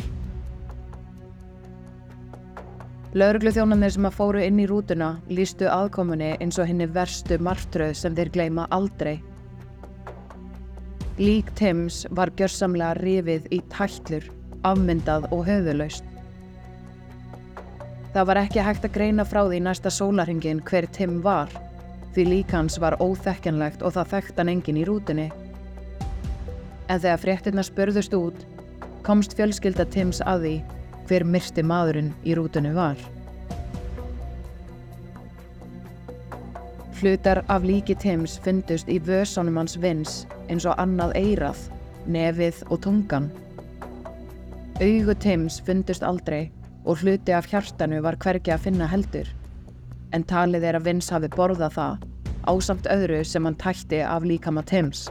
Laurugluþjónarnir 3.16 3.94
sem 3.96 4.06
að 4.10 4.16
fóru 4.18 4.42
inn 4.44 4.58
í 4.60 4.66
rútuna 4.68 5.14
lístu 5.32 5.70
aðkomunni 5.72 6.34
eins 6.44 6.58
og 6.60 6.68
henni 6.68 6.84
verstu 6.92 7.38
martröð 7.40 7.94
sem 7.96 8.18
þeir 8.18 8.32
gleyma 8.34 8.66
aldrei. 8.76 9.22
Lík 11.16 11.54
Tims 11.56 12.02
var 12.12 12.34
gjörsamlega 12.36 12.98
rifið 13.00 13.48
í 13.56 13.62
tællur, 13.72 14.28
afmyndað 14.68 15.30
og 15.32 15.46
höfuðlaust. 15.48 16.04
Það 18.12 18.30
var 18.34 18.42
ekki 18.44 18.68
hægt 18.68 18.90
að 18.90 18.96
greina 19.00 19.24
frá 19.24 19.46
því 19.46 19.64
næsta 19.64 19.96
sólarhingin 19.96 20.60
hver 20.68 20.92
Tim 20.92 21.22
var, 21.24 21.56
því 22.12 22.30
lík 22.34 22.52
hans 22.52 22.76
var 22.84 23.00
óþekkjanlegt 23.00 23.80
og 23.80 23.96
það 23.96 24.16
þekkt 24.18 24.44
hann 24.44 24.56
engin 24.58 24.84
í 24.84 24.88
rútunni. 24.92 25.32
En 26.92 27.00
þegar 27.00 27.24
fréttina 27.24 27.64
spörðust 27.64 28.20
út, 28.20 28.48
komst 29.08 29.40
fjölskylda 29.40 29.88
Tims 29.88 30.20
að 30.20 30.50
því 30.50 30.58
hver 31.10 31.26
myrti 31.28 31.64
maðurinn 31.64 32.14
í 32.26 32.36
rútunni 32.38 32.74
var. 32.76 33.00
Hlutar 36.96 37.44
af 37.52 37.66
líki 37.68 37.96
Tims 38.00 38.38
fundust 38.44 38.88
í 38.90 39.00
vösunum 39.04 39.58
hans 39.60 39.76
vins 39.82 40.24
eins 40.50 40.66
og 40.66 40.78
annað 40.82 41.16
eirað, 41.20 41.60
nefið 42.08 42.62
og 42.70 42.82
tungan. 42.86 43.28
Augu 44.82 45.16
Tims 45.20 45.60
fundust 45.68 46.04
aldrei 46.04 46.50
og 46.86 47.02
hluti 47.02 47.34
af 47.36 47.50
hjartanu 47.52 48.02
var 48.06 48.18
hvergi 48.22 48.54
að 48.54 48.68
finna 48.68 48.88
heldur, 48.90 49.28
en 50.14 50.24
talið 50.24 50.70
er 50.70 50.80
að 50.80 50.90
vins 50.90 51.12
hafi 51.12 51.30
borðað 51.36 51.78
það 51.78 52.10
ásamt 52.46 52.90
öðru 52.94 53.24
sem 53.26 53.46
hann 53.46 53.58
tætti 53.58 54.02
af 54.06 54.24
líkama 54.24 54.64
Tims. 54.64 55.08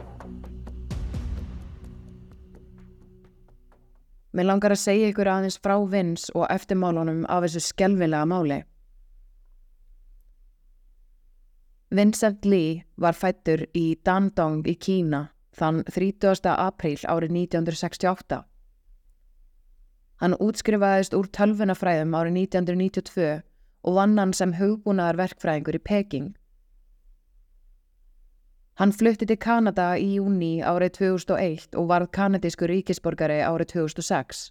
Mér 4.35 4.49
langar 4.49 4.73
að 4.75 4.81
segja 4.81 5.09
ykkur 5.13 5.29
aðeins 5.31 5.55
frá 5.63 5.77
vins 5.87 6.25
og 6.35 6.49
eftirmálunum 6.51 7.21
af 7.31 7.45
þessu 7.45 7.61
skelvilega 7.63 8.27
máli. 8.27 8.57
Vincent 11.95 12.43
Lee 12.43 12.81
var 12.99 13.15
fættur 13.15 13.63
í 13.71 13.85
Dandong 14.03 14.65
í 14.67 14.75
Kína 14.75 15.29
þann 15.55 15.85
30. 15.87 16.51
apríl 16.51 16.99
árið 17.07 17.31
1968. 17.31 18.41
Hann 20.19 20.35
útskrifaðist 20.43 21.15
úr 21.15 21.29
tölvunafræðum 21.31 22.17
árið 22.19 22.39
1992 22.41 23.29
og 23.87 23.99
vann 23.99 24.17
hann 24.19 24.33
sem 24.35 24.57
hugbúnaðar 24.59 25.21
verkfræðingur 25.21 25.79
í 25.79 25.83
Peking. 25.91 26.33
Hann 28.75 28.91
flutti 28.91 29.23
til 29.23 29.37
Kanada 29.39 29.93
í 29.95 30.17
júni 30.17 30.59
árið 30.59 30.97
2001 30.97 31.77
og 31.79 31.85
varð 31.87 32.09
kanadískur 32.17 32.67
ríkisborgari 32.67 33.37
árið 33.39 33.69
2006. 33.71 34.49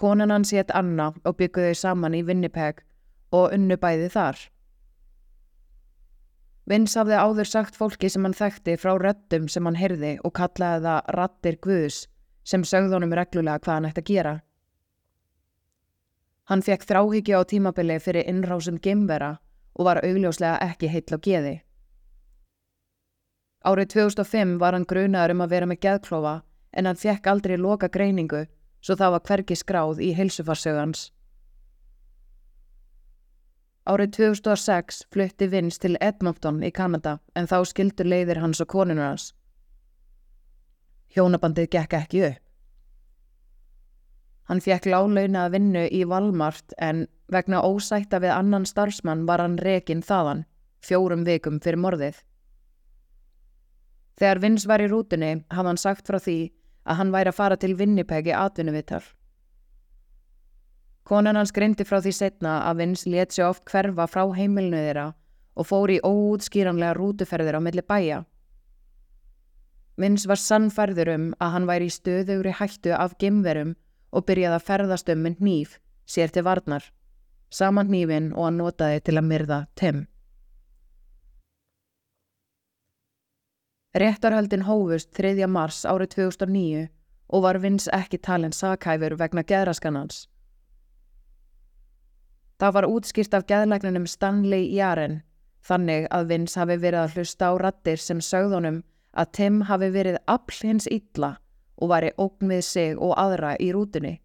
Konan 0.00 0.32
hans 0.32 0.52
hétt 0.56 0.72
Anna 0.72 1.10
og 1.28 1.36
bygguði 1.36 1.74
saman 1.76 2.16
í 2.16 2.22
Winnipeg 2.24 2.80
og 3.36 3.52
unnu 3.52 3.76
bæði 3.76 4.08
þar. 4.14 4.40
Vins 6.64 6.96
hafði 6.96 7.20
áður 7.20 7.50
sagt 7.50 7.76
fólki 7.76 8.08
sem 8.08 8.24
hann 8.24 8.36
þekkti 8.38 8.78
frá 8.80 8.94
röddum 8.96 9.50
sem 9.52 9.68
hann 9.68 9.76
heyrði 9.76 10.14
og 10.24 10.32
kallaði 10.38 10.86
það 10.86 11.12
rattir 11.18 11.60
Guðs 11.60 12.00
sem 12.48 12.64
sögð 12.64 12.96
honum 12.96 13.12
reglulega 13.12 13.60
hvað 13.60 13.74
hann 13.74 13.90
ætti 13.90 14.04
að 14.06 14.10
gera. 14.14 14.34
Hann 16.48 16.64
fekk 16.64 16.88
þráhyggja 16.88 17.44
á 17.44 17.48
tímabili 17.52 18.00
fyrir 18.00 18.24
innrásum 18.24 18.80
gemvera 18.80 19.34
og 19.76 19.84
var 19.84 20.00
augljóslega 20.00 20.64
ekki 20.64 20.88
heill 20.88 21.12
á 21.12 21.20
geði. 21.20 21.54
Árið 23.64 23.88
2005 23.94 24.58
var 24.60 24.76
hann 24.76 24.86
grunaður 24.88 25.34
um 25.34 25.42
að 25.44 25.52
vera 25.54 25.68
með 25.70 25.80
geðklofa 25.86 26.34
en 26.76 26.86
hann 26.88 27.00
fekk 27.00 27.26
aldrei 27.32 27.56
loka 27.56 27.88
greiningu 27.88 28.44
svo 28.84 28.96
það 29.00 29.14
var 29.14 29.24
hvergi 29.28 29.56
skráð 29.56 30.02
í 30.04 30.10
heilsufarsögans. 30.18 31.08
Árið 33.88 34.12
2006 34.16 35.02
flutti 35.12 35.48
Vince 35.52 35.80
til 35.80 35.96
Edmonton 36.00 36.62
í 36.64 36.70
Kanada 36.72 37.18
en 37.36 37.48
þá 37.48 37.58
skildur 37.68 38.08
leiðir 38.08 38.40
hans 38.40 38.60
og 38.64 38.68
konunur 38.72 39.10
hans. 39.10 39.32
Hjónabandið 41.16 41.70
gekk 41.76 41.98
ekki 42.00 42.24
upp. 42.28 42.40
Hann 44.44 44.60
fekk 44.60 44.90
lálauna 44.92 45.46
að 45.46 45.54
vinnu 45.56 45.82
í 45.88 46.02
Walmart 46.04 46.74
en 46.76 47.06
Vegna 47.32 47.62
ósætta 47.64 48.20
við 48.20 48.34
annan 48.34 48.66
starfsmann 48.68 49.24
var 49.26 49.40
hann 49.40 49.56
rekin 49.58 50.02
þaðan, 50.04 50.44
fjórum 50.84 51.24
vikum 51.24 51.56
fyrir 51.64 51.80
morðið. 51.80 52.18
Þegar 54.20 54.40
Vins 54.42 54.66
var 54.70 54.82
í 54.82 54.88
rútunni 54.90 55.32
hafði 55.50 55.70
hann 55.70 55.80
sagt 55.80 56.08
frá 56.08 56.20
því 56.22 56.38
að 56.84 56.98
hann 57.00 57.12
væri 57.14 57.32
að 57.32 57.38
fara 57.38 57.56
til 57.58 57.74
Winnipeg 57.78 58.28
í 58.30 58.36
atvinnuvittar. 58.36 59.04
Konan 61.04 61.36
hans 61.36 61.52
greindi 61.52 61.84
frá 61.84 61.98
því 62.00 62.12
setna 62.16 62.60
að 62.68 62.78
Vins 62.80 63.04
let 63.10 63.34
sér 63.34 63.50
oft 63.50 63.64
hverfa 63.68 64.06
frá 64.08 64.22
heimilinu 64.36 64.80
þeirra 64.80 65.08
og 65.54 65.68
fór 65.68 65.92
í 65.92 66.00
óútskýranlega 66.00 66.94
rútuferðir 66.96 67.58
á 67.58 67.60
milli 67.60 67.84
bæja. 67.84 68.22
Vins 70.00 70.24
var 70.26 70.40
sannferður 70.40 71.12
um 71.12 71.26
að 71.38 71.52
hann 71.54 71.68
væri 71.68 71.90
í 71.90 71.94
stöðugri 71.94 72.54
hættu 72.58 72.94
af 72.96 73.18
gemverum 73.20 73.76
og 74.14 74.26
byrjaði 74.26 74.58
að 74.58 74.66
ferðast 74.70 75.12
um 75.12 75.22
með 75.26 75.44
nýf 75.44 75.76
sér 76.06 76.32
til 76.34 76.44
varnar, 76.46 76.88
saman 77.50 77.90
nýfin 77.90 78.32
og 78.34 78.48
hann 78.48 78.58
notaði 78.62 79.04
til 79.06 79.18
að 79.18 79.28
myrða 79.28 79.60
Tim. 79.78 80.06
Réttarhöldin 83.94 84.64
hófust 84.66 85.12
3. 85.14 85.46
mars 85.46 85.84
árið 85.86 86.08
2009 86.16 86.88
og 87.30 87.42
var 87.44 87.60
Vins 87.62 87.84
ekki 87.94 88.18
talin 88.18 88.50
sakhæfur 88.50 89.14
vegna 89.20 89.44
geðraskanans. 89.46 90.24
Það 92.58 92.74
var 92.74 92.88
útskýrt 92.90 93.38
af 93.38 93.46
geðlækninum 93.46 94.08
Stanley 94.10 94.66
Jaren, 94.74 95.20
þannig 95.62 96.08
að 96.10 96.26
Vins 96.32 96.58
hafi 96.58 96.80
verið 96.82 97.04
að 97.04 97.14
hlusta 97.14 97.50
á 97.50 97.52
rattir 97.62 98.02
sem 98.02 98.18
sögðunum 98.18 98.82
að 99.14 99.32
Tim 99.38 99.62
hafi 99.70 99.92
verið 99.94 100.18
afl 100.26 100.58
hins 100.66 100.90
illa 100.90 101.36
og 101.78 101.94
væri 101.94 102.10
ógn 102.18 102.50
við 102.50 102.66
sig 102.66 102.98
og 102.98 103.14
aðra 103.14 103.54
í 103.62 103.70
rútunni. 103.78 104.16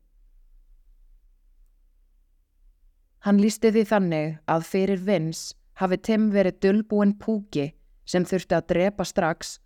Hann 3.21 3.37
lísti 3.37 3.69
því 3.69 3.85
þannig 3.85 4.37
að 4.49 4.71
fyrir 4.73 5.05
Vins 5.05 5.51
hafi 5.77 6.01
Tim 6.01 6.31
verið 6.33 6.57
dullbúin 6.65 7.19
púki 7.21 7.75
sem 8.09 8.25
þurfti 8.25 8.57
að 8.57 8.69
drepa 8.73 9.05
strax 9.05 9.57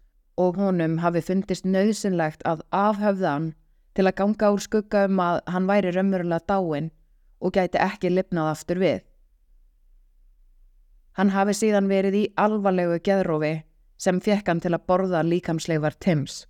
og 0.44 0.58
honum 0.60 1.00
hafi 1.04 1.22
fundist 1.24 1.66
nöðsynlegt 1.66 2.44
að 2.50 2.64
afhöfðan 2.76 3.52
til 3.94 4.08
að 4.10 4.18
ganga 4.20 4.52
úr 4.56 4.64
skugga 4.66 5.06
um 5.08 5.20
að 5.24 5.42
hann 5.54 5.70
væri 5.70 5.94
raunverulega 5.94 6.48
dáin 6.50 6.90
og 7.40 7.54
gæti 7.56 7.80
ekki 7.82 8.12
lifnað 8.12 8.54
aftur 8.54 8.82
við. 8.82 9.04
Hann 11.14 11.30
hafi 11.30 11.54
síðan 11.54 11.92
verið 11.92 12.18
í 12.18 12.24
alvarlegu 12.42 12.98
geðrófi 13.06 13.54
sem 14.02 14.20
fekk 14.24 14.50
hann 14.50 14.64
til 14.64 14.74
að 14.74 14.86
borða 14.90 15.22
líkamsleifar 15.28 15.96
Tims. 16.02 16.44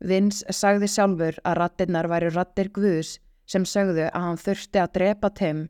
Vins 0.00 0.42
sagði 0.52 0.88
sjálfur 0.92 1.38
að 1.44 1.58
rattinnar 1.60 2.08
væri 2.08 2.32
rattir 2.32 2.68
Guðs 2.72 3.16
sem 3.48 3.64
sögðu 3.64 4.08
að 4.08 4.24
hann 4.24 4.40
þurfti 4.40 4.80
að 4.82 4.92
drepa 4.96 5.30
Tim, 5.30 5.62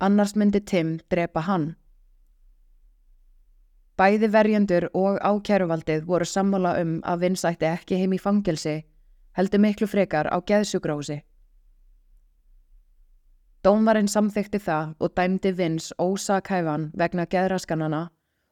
annars 0.00 0.36
myndi 0.36 0.60
Tim 0.60 0.96
drepa 1.12 1.42
hann. 1.48 1.74
Bæði 3.96 4.28
verjendur 4.28 4.84
og 4.92 5.16
ákjæruvaldið 5.24 6.02
voru 6.04 6.26
sammála 6.28 6.74
um 6.82 6.98
að 7.00 7.22
Vins 7.22 7.44
ætti 7.48 7.64
ekki 7.64 7.96
heim 7.96 8.12
í 8.12 8.18
fangelsi, 8.20 8.82
heldur 9.38 9.62
miklu 9.64 9.88
frekar 9.88 10.28
á 10.28 10.36
geðsjúgrási. 10.50 11.22
Dómarinn 13.64 14.10
samþykti 14.12 14.60
það 14.66 14.92
og 15.00 15.14
dæmdi 15.16 15.54
Vins 15.56 15.88
ósakæfan 15.96 16.90
vegna 16.92 17.24
geðraskanana 17.24 18.02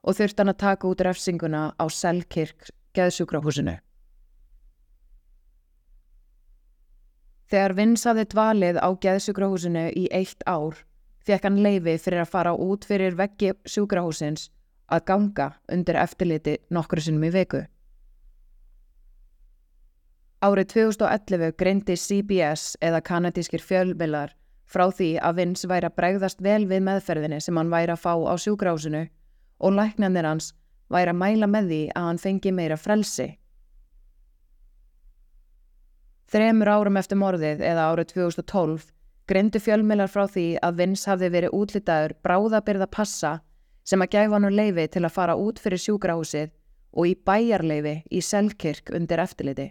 og 0.03 0.17
þurfti 0.17 0.41
hann 0.41 0.55
að 0.55 0.63
taka 0.65 0.89
út 0.89 1.05
refsinguna 1.05 1.63
á 1.77 1.85
Selkirk 1.93 2.73
geðsjúgráhúsinu. 2.97 3.77
Þegar 7.53 7.77
Vins 7.77 8.09
hafði 8.09 8.29
dvalið 8.33 8.81
á 8.81 8.89
geðsjúkrahúsinu 8.97 9.87
í 9.93 10.09
eitt 10.09 10.41
ár, 10.49 10.81
fekk 11.21 11.45
hann 11.45 11.61
leifi 11.61 12.01
fyrir 12.01 12.25
að 12.25 12.33
fara 12.33 12.57
út 12.57 12.89
fyrir 12.89 13.21
veggi 13.21 13.53
sjúkrahúsins 13.69 14.49
að 14.93 15.05
ganga 15.09 15.49
undir 15.73 15.99
eftirliti 16.01 16.59
nokkru 16.71 17.03
sinnum 17.05 17.27
í 17.29 17.33
veku. 17.35 17.63
Árið 20.45 20.67
2011 20.75 21.55
greindi 21.57 21.97
CBS 21.97 22.75
eða 22.85 23.01
kanadískir 23.01 23.63
fjölmilar 23.65 24.35
frá 24.69 24.91
því 24.93 25.15
að 25.25 25.39
Vins 25.39 25.65
væri 25.69 25.89
að 25.89 25.97
bregðast 26.01 26.43
vel 26.45 26.67
við 26.69 26.83
meðferðinni 26.85 27.39
sem 27.41 27.57
hann 27.57 27.73
væri 27.73 27.95
að 27.95 28.03
fá 28.03 28.13
á 28.13 28.35
sjúkrahúsinu 28.37 29.07
og 29.65 29.77
læknanir 29.79 30.29
hans 30.29 30.53
væri 30.93 31.15
að 31.15 31.21
mæla 31.23 31.49
með 31.49 31.71
því 31.71 31.81
að 31.95 32.09
hann 32.09 32.21
fengi 32.21 32.53
meira 32.53 32.77
frelsi. 32.77 33.29
Þremur 36.29 36.69
árum 36.69 37.01
eftir 37.01 37.21
morðið 37.21 37.65
eða 37.65 37.89
árið 37.93 38.13
2012 38.13 38.91
grindu 39.31 39.61
fjölmilar 39.63 40.11
frá 40.13 40.27
því 40.29 40.47
að 40.61 40.81
Vins 40.81 41.05
hafði 41.09 41.31
verið 41.33 41.57
útlitaður 41.57 42.17
bráðabyrða 42.27 42.89
passa 42.93 43.39
sem 43.85 44.03
að 44.03 44.17
gæfa 44.17 44.39
hann 44.39 44.57
leifi 44.57 44.89
til 44.89 45.05
að 45.05 45.15
fara 45.15 45.37
út 45.37 45.61
fyrir 45.61 45.81
sjúkrahúsið 45.81 46.53
og 46.95 47.09
í 47.11 47.15
bæjarleifi 47.27 47.95
í 48.11 48.21
Selkirk 48.23 48.93
undir 48.95 49.23
eftirliti. 49.23 49.71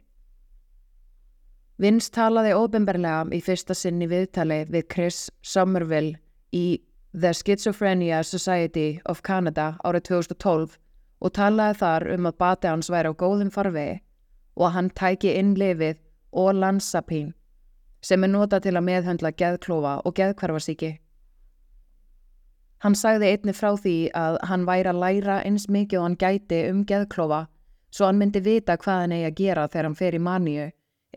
Vins 1.82 2.10
talaði 2.14 2.54
óbemberlega 2.54 3.26
í 3.34 3.42
fyrsta 3.42 3.76
sinni 3.76 4.08
viðtali 4.08 4.64
við 4.70 4.88
Chris 4.94 5.20
Somerville 5.42 6.20
í 6.54 6.80
The 7.14 7.34
Schizophrenia 7.34 8.24
Society 8.24 9.00
of 9.10 9.22
Canada 9.22 9.74
árið 9.84 10.08
2012 10.10 10.78
og 11.24 11.34
talaði 11.34 11.80
þar 11.82 12.08
um 12.16 12.28
að 12.30 12.38
bati 12.44 12.70
hans 12.70 12.92
væri 12.94 13.10
á 13.10 13.14
góðum 13.18 13.52
farvegi 13.54 14.02
og 14.58 14.68
að 14.68 14.76
hann 14.78 14.90
tæki 14.98 15.34
inn 15.40 15.56
lifið 15.58 15.98
og 16.34 16.54
lansapín 16.58 17.34
sem 18.04 18.24
er 18.24 18.34
nota 18.34 18.60
til 18.60 18.76
að 18.76 18.88
meðhandla 18.90 19.32
geðklófa 19.40 19.94
og 20.04 20.16
geðkvarfarsíki. 20.18 20.98
Hann 22.84 22.96
sagði 23.00 23.30
einni 23.32 23.54
frá 23.56 23.72
því 23.80 23.98
að 24.20 24.38
hann 24.50 24.66
væri 24.68 24.92
að 24.92 25.02
læra 25.02 25.36
eins 25.48 25.70
mikið 25.72 26.00
og 26.00 26.08
hann 26.08 26.18
gæti 26.20 26.64
um 26.68 26.82
geðklófa 26.88 27.46
svo 27.94 28.10
hann 28.10 28.18
myndi 28.20 28.42
vita 28.44 28.76
hvað 28.78 29.04
hann 29.04 29.14
eigi 29.16 29.28
að 29.30 29.38
gera 29.38 29.68
þegar 29.68 29.88
hann 29.88 30.00
fer 30.00 30.18
í 30.18 30.24
maníu 30.28 30.66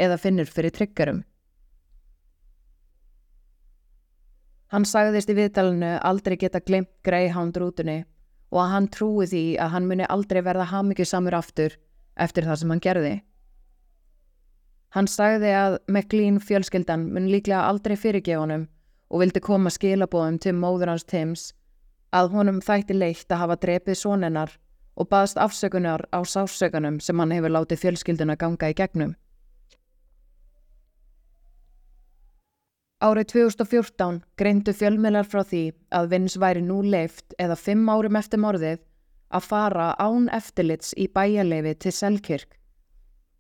eða 0.07 0.19
finnur 0.21 0.53
fyrir 0.53 0.75
tryggarum. 0.77 1.23
Hann 4.75 4.85
sagðist 4.85 5.31
í 5.31 5.37
viðtalinu 5.39 5.95
aldrei 6.05 6.37
geta 6.37 6.61
glimt 6.61 6.91
Greyhound 7.07 7.57
rútunni 7.57 8.05
og 8.53 8.61
að 8.63 8.73
hann 8.75 8.89
trúi 8.93 9.27
því 9.31 9.45
að 9.63 9.73
hann 9.75 9.89
muni 9.91 10.09
aldrei 10.11 10.43
verða 10.47 10.69
hamikið 10.71 11.11
samur 11.11 11.39
aftur 11.39 11.79
eftir 12.15 12.47
það 12.47 12.61
sem 12.61 12.75
hann 12.75 12.85
gerði. 12.87 13.15
Hann 14.95 15.09
sagði 15.11 15.53
að 15.55 15.79
McLean 15.91 16.39
fjölskyldan 16.41 17.09
mun 17.13 17.31
líklega 17.31 17.67
aldrei 17.67 17.97
fyrirgefunum 18.01 18.67
og 19.11 19.23
vildi 19.23 19.41
koma 19.41 19.71
skilabóðum 19.71 20.39
til 20.43 20.55
móður 20.57 20.93
hans 20.95 21.05
Tims 21.05 21.51
að 22.15 22.33
honum 22.35 22.63
þætti 22.65 22.97
leitt 22.97 23.31
að 23.31 23.43
hafa 23.43 23.59
drepið 23.63 24.01
sónennar 24.01 24.57
og 24.97 25.09
baðst 25.13 25.39
afsökunar 25.39 26.07
á 26.11 26.21
sásökunum 26.25 26.99
sem 27.01 27.19
hann 27.21 27.35
hefur 27.35 27.53
látið 27.53 27.83
fjölskylduna 27.85 28.37
ganga 28.41 28.71
í 28.73 28.77
gegnum. 28.77 29.15
Árið 33.05 33.27
2014 33.35 34.23
greindu 34.41 34.73
fjölmilar 34.73 35.27
frá 35.29 35.43
því 35.45 35.65
að 35.93 36.07
Vins 36.15 36.39
væri 36.41 36.63
nú 36.65 36.79
leift 36.81 37.35
eða 37.39 37.59
fimm 37.61 37.85
árum 37.93 38.17
eftir 38.17 38.41
morðið 38.41 38.81
að 39.37 39.49
fara 39.51 39.91
án 40.01 40.31
eftirlits 40.33 40.95
í 40.97 41.05
bæjarleifi 41.13 41.75
til 41.85 41.93
Selkirk. 41.93 42.57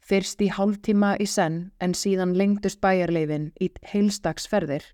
Fyrst 0.04 0.44
í 0.44 0.50
hálftíma 0.52 1.16
í 1.18 1.26
senn 1.26 1.70
en 1.80 1.96
síðan 1.96 2.36
lengtust 2.36 2.82
bæjarleifin 2.84 3.48
í 3.56 3.70
heilstagsferðir. 3.94 4.84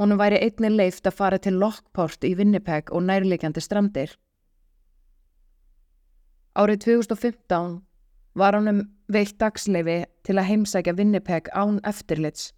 Honum 0.00 0.16
væri 0.16 0.38
einnig 0.40 0.72
leift 0.72 1.04
að 1.04 1.16
fara 1.18 1.38
til 1.38 1.58
Lockport 1.60 2.24
í 2.24 2.32
Winnipeg 2.38 2.88
og 2.88 3.04
nærleikjandi 3.04 3.60
strandir. 3.60 4.14
Árið 6.56 6.80
2015 6.86 7.74
var 8.40 8.56
honum 8.56 8.80
veitt 9.12 9.36
dagsleifi 9.42 9.98
til 10.24 10.38
að 10.40 10.48
heimsækja 10.48 10.96
Winnipeg 10.96 11.52
án 11.52 11.82
eftirlits, 11.84 12.54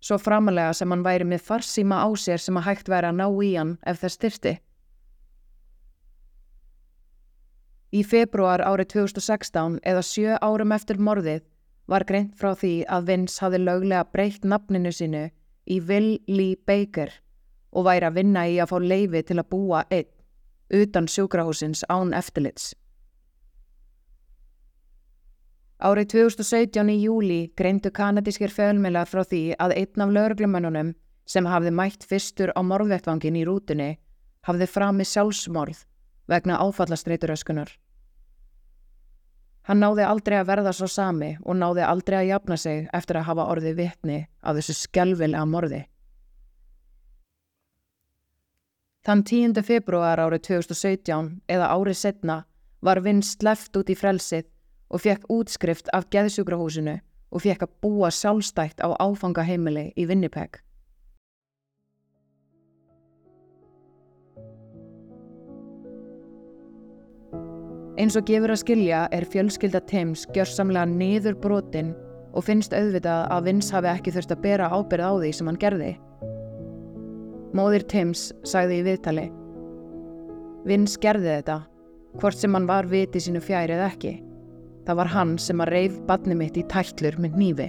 svo 0.00 0.16
framalega 0.16 0.72
sem 0.72 0.90
hann 0.90 1.04
væri 1.04 1.28
með 1.28 1.44
farsíma 1.50 2.00
á 2.00 2.08
sér 2.16 2.40
sem 2.40 2.56
að 2.56 2.66
hægt 2.70 2.88
væri 2.88 3.12
að 3.12 3.20
ná 3.20 3.26
í 3.44 3.52
hann 3.58 3.76
ef 3.84 4.00
það 4.00 4.14
styrti. 4.16 4.54
Í 7.92 8.02
februar 8.08 8.64
árið 8.64 8.94
2016 8.96 9.82
eða 9.84 10.02
sjö 10.04 10.40
árum 10.40 10.72
eftir 10.72 10.96
morðið 10.96 11.44
var 11.92 12.08
greint 12.08 12.34
frá 12.40 12.54
því 12.56 12.86
að 12.88 13.10
Vince 13.12 13.44
hafði 13.44 13.66
löglega 13.68 14.08
breytt 14.12 14.48
nafninu 14.48 14.90
sínu 14.92 15.28
í 15.66 15.80
Will 15.88 16.16
Lee 16.28 16.56
Baker 16.66 17.12
og 17.76 17.86
væri 17.86 18.08
að 18.08 18.18
vinna 18.20 18.46
í 18.48 18.56
að 18.62 18.72
fá 18.72 18.78
leifi 18.80 19.22
til 19.26 19.38
að 19.40 19.48
búa 19.52 19.84
einn, 19.90 20.10
utan 20.72 21.06
sjúkrahúsins 21.10 21.84
án 21.92 22.14
eftirlits. 22.16 22.74
Árið 25.76 26.08
2017 26.14 26.88
í 26.88 27.00
júli 27.02 27.40
greindu 27.58 27.90
kanadískir 27.92 28.48
fjölmiðlar 28.48 29.10
frá 29.10 29.20
því 29.28 29.42
að 29.60 29.74
einn 29.76 30.04
af 30.06 30.14
lögreglumennunum 30.16 30.94
sem 31.28 31.46
hafði 31.46 31.74
mætt 31.74 32.06
fyrstur 32.08 32.52
á 32.56 32.60
morðvettvangin 32.64 33.36
í 33.36 33.44
rútunni 33.44 33.90
hafði 34.48 34.70
framið 34.72 35.10
sjálfsmorð 35.10 35.82
vegna 36.32 36.56
áfallastreituröskunar. 36.64 37.68
Hann 39.66 39.80
náði 39.82 40.04
aldrei 40.06 40.36
að 40.38 40.48
verða 40.52 40.72
svo 40.78 40.86
sami 40.86 41.32
og 41.42 41.58
náði 41.58 41.82
aldrei 41.82 42.20
að 42.20 42.28
jafna 42.30 42.56
sig 42.62 42.84
eftir 42.94 43.18
að 43.18 43.28
hafa 43.30 43.46
orðið 43.50 43.78
vitni 43.80 44.18
af 44.42 44.58
þessu 44.58 44.76
skelvilega 44.78 45.46
morði. 45.50 45.80
Þann 49.06 49.22
10. 49.22 49.62
februar 49.66 50.22
árið 50.22 50.44
2017 50.48 51.32
eða 51.50 51.72
árið 51.74 51.98
setna 51.98 52.36
var 52.82 53.02
Vince 53.02 53.34
sleft 53.34 53.74
út 53.78 53.90
í 53.90 53.98
frelsið 53.98 54.46
og 54.90 55.02
fekk 55.02 55.26
útskrift 55.34 55.90
af 55.94 56.06
geðsjúkrahúsinu 56.14 56.96
og 57.30 57.42
fekk 57.42 57.66
að 57.66 57.74
búa 57.82 58.10
sjálfstætt 58.14 58.82
á 58.82 58.94
áfangaheimili 59.02 59.88
í 59.98 60.06
Winnipeg. 60.06 60.62
Eins 67.96 68.16
og 68.18 68.26
gefur 68.28 68.52
að 68.52 68.60
skilja 68.60 69.06
er 69.14 69.24
fjölskylda 69.32 69.80
Tims 69.88 70.26
gjörsamlega 70.36 70.84
niður 70.90 71.38
brotin 71.40 71.94
og 72.36 72.44
finnst 72.44 72.74
auðvitað 72.76 73.30
að 73.32 73.46
Vince 73.48 73.72
hafi 73.72 73.88
ekki 73.88 74.12
þurft 74.12 74.34
að 74.34 74.42
bera 74.42 74.68
ábyrð 74.68 75.08
á 75.08 75.12
því 75.16 75.30
sem 75.32 75.48
hann 75.48 75.60
gerði. 75.62 75.88
Móðir 77.56 77.86
Tims 77.88 78.28
sagði 78.44 78.82
í 78.82 78.84
viðtali 78.90 79.24
Vince 80.66 81.00
gerði 81.00 81.30
þetta, 81.30 81.56
hvort 82.20 82.36
sem 82.36 82.52
hann 82.58 82.68
var 82.68 82.88
viti 82.90 83.22
sínu 83.22 83.40
fjær 83.40 83.70
eða 83.70 83.88
ekki. 83.92 84.16
Það 84.86 85.00
var 85.00 85.12
hann 85.14 85.34
sem 85.40 85.62
að 85.62 85.72
reif 85.72 85.98
badni 86.08 86.36
mitt 86.36 86.58
í 86.58 86.64
tætlur 86.68 87.16
með 87.22 87.40
nýfi. 87.40 87.68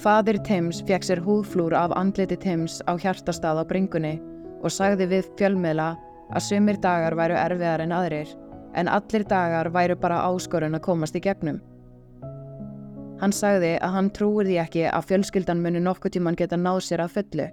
Fadir 0.00 0.40
Tims 0.48 0.80
fekk 0.88 1.04
sér 1.06 1.20
húðflúr 1.22 1.76
af 1.76 1.92
andliti 2.00 2.38
Tims 2.40 2.80
á 2.88 2.96
hjartastað 2.96 3.60
á 3.60 3.64
bringunni 3.68 4.16
og 4.64 4.72
sagði 4.72 5.12
við 5.12 5.28
fjölmiðla 5.38 5.92
að 6.30 6.46
sumir 6.46 6.78
dagar 6.82 7.16
væru 7.18 7.36
erfiðar 7.38 7.82
en 7.84 7.94
aðrir, 7.96 8.30
en 8.78 8.88
allir 8.88 9.26
dagar 9.28 9.70
væru 9.74 9.96
bara 9.98 10.22
áskorun 10.28 10.78
að 10.78 10.84
komast 10.86 11.18
í 11.18 11.22
gegnum. 11.24 11.60
Hann 13.20 13.34
sagði 13.36 13.74
að 13.84 13.94
hann 13.96 14.10
trúir 14.16 14.48
því 14.48 14.58
ekki 14.62 14.84
að 14.88 15.08
fjölskyldan 15.10 15.60
muni 15.60 15.82
nokkuð 15.84 16.16
tíman 16.16 16.38
geta 16.38 16.56
náð 16.56 16.80
sér 16.86 17.04
að 17.04 17.16
fullu, 17.18 17.48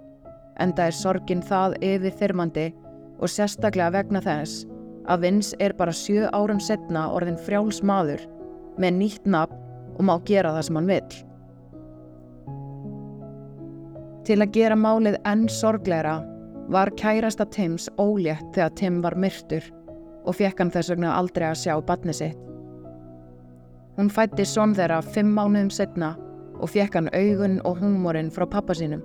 en 0.61 0.73
það 0.77 0.85
er 0.85 0.97
sorgin 1.01 1.43
það 1.43 1.77
yfir 1.83 2.17
þyrmandi 2.21 2.67
og 3.17 3.31
sérstaklega 3.33 3.93
vegna 3.97 4.21
þess 4.23 4.65
að 5.07 5.23
Vince 5.23 5.57
er 5.63 5.73
bara 5.77 5.95
sjö 5.95 6.27
árum 6.35 6.59
setna 6.63 7.07
orðin 7.15 7.39
frjáls 7.39 7.81
maður 7.83 8.23
með 8.77 8.99
nýtt 9.01 9.27
nafn 9.27 9.59
og 9.97 10.05
má 10.05 10.15
gera 10.27 10.53
það 10.55 10.67
sem 10.67 10.79
hann 10.79 10.91
vill. 10.91 11.19
Til 14.27 14.41
að 14.43 14.53
gera 14.57 14.75
málið 14.75 15.15
enn 15.25 15.45
sorgleira 15.51 16.17
var 16.67 16.91
kærasta 16.99 17.45
Tims 17.45 17.89
ólétt 17.97 18.53
þegar 18.55 18.73
Tim 18.75 19.01
var 19.01 19.15
myrtur 19.15 19.63
og 20.27 20.35
fekk 20.35 20.59
hann 20.59 20.71
þess 20.71 20.91
vegna 20.91 21.13
aldrei 21.15 21.47
að 21.47 21.61
sjá 21.61 21.75
batni 21.87 22.13
sitt. 22.15 22.39
Hún 23.97 24.11
fætti 24.13 24.45
són 24.45 24.75
þeirra 24.77 24.99
fimm 25.01 25.31
mánuðum 25.33 25.71
setna 25.73 26.11
og 26.59 26.69
fekk 26.73 26.97
hann 26.99 27.13
augun 27.15 27.61
og 27.65 27.79
húmórin 27.81 28.31
frá 28.33 28.45
pappa 28.49 28.75
sínum. 28.75 29.01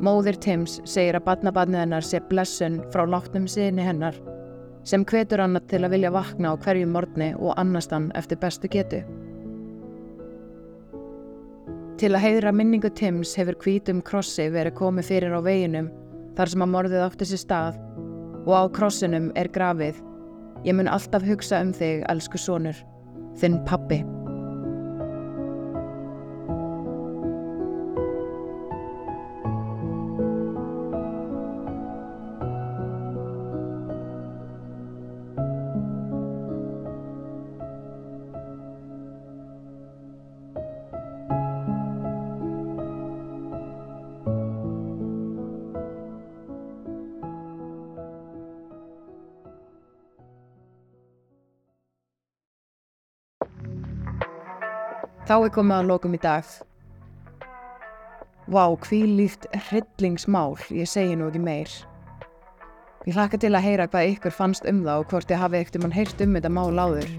Móðir 0.00 0.38
Tims 0.40 0.78
segir 0.88 1.18
að 1.18 1.26
batnabatnið 1.28 1.82
hennar 1.84 2.06
sé 2.06 2.22
blessun 2.30 2.80
frá 2.94 3.04
látnum 3.04 3.44
síðni 3.50 3.84
hennar 3.84 4.16
sem 4.84 5.04
hvetur 5.04 5.40
hann 5.40 5.58
til 5.68 5.82
að 5.84 5.94
vilja 5.96 6.12
vakna 6.12 6.52
á 6.52 6.60
hverju 6.60 6.88
morgni 6.88 7.30
og 7.36 7.54
annastan 7.60 8.10
eftir 8.16 8.40
bestu 8.40 8.68
getu. 8.72 9.02
Til 12.00 12.10
að 12.10 12.24
heiðra 12.24 12.52
minningu 12.52 12.90
Tims 12.96 13.36
hefur 13.38 13.60
hvítum 13.60 14.00
krossi 14.02 14.48
verið 14.52 14.74
komið 14.80 15.12
fyrir 15.12 15.36
á 15.36 15.40
veginum 15.44 15.92
þar 16.38 16.54
sem 16.54 16.64
að 16.66 16.74
morðið 16.74 17.06
átti 17.06 17.30
sér 17.30 17.42
stað 17.44 17.78
og 18.44 18.52
á 18.52 18.62
krossinum 18.74 19.30
er 19.38 19.48
grafið 19.54 20.02
Ég 20.64 20.72
mun 20.72 20.88
alltaf 20.88 21.24
hugsa 21.28 21.60
um 21.60 21.74
þig, 21.76 22.06
elsku 22.08 22.40
sonur, 22.40 22.78
þinn 23.36 23.60
pappi. 23.68 24.00
Þá 55.34 55.48
er 55.48 55.50
komið 55.50 55.74
að 55.74 55.88
lokum 55.88 56.12
í 56.14 56.18
dag. 56.22 56.50
Vá, 58.54 58.68
hví 58.86 59.00
líkt 59.18 59.48
hryllingsmál, 59.66 60.52
ég 60.70 60.86
segi 60.86 61.16
nú 61.18 61.26
ekki 61.26 61.40
meir. 61.42 61.72
Ég 63.02 63.16
hlakka 63.16 63.40
til 63.42 63.50
að 63.50 63.64
heyra 63.64 63.88
hvað 63.90 64.12
ykkur 64.12 64.36
fannst 64.36 64.68
um 64.70 64.84
það 64.84 65.00
og 65.02 65.08
hvort 65.10 65.32
ég 65.34 65.40
hafi 65.42 65.58
ekkert 65.58 65.78
um 65.80 65.86
hann 65.88 65.96
heyrt 65.96 66.22
um 66.22 66.36
þetta 66.38 66.52
mál 66.54 66.78
áður. 66.78 67.10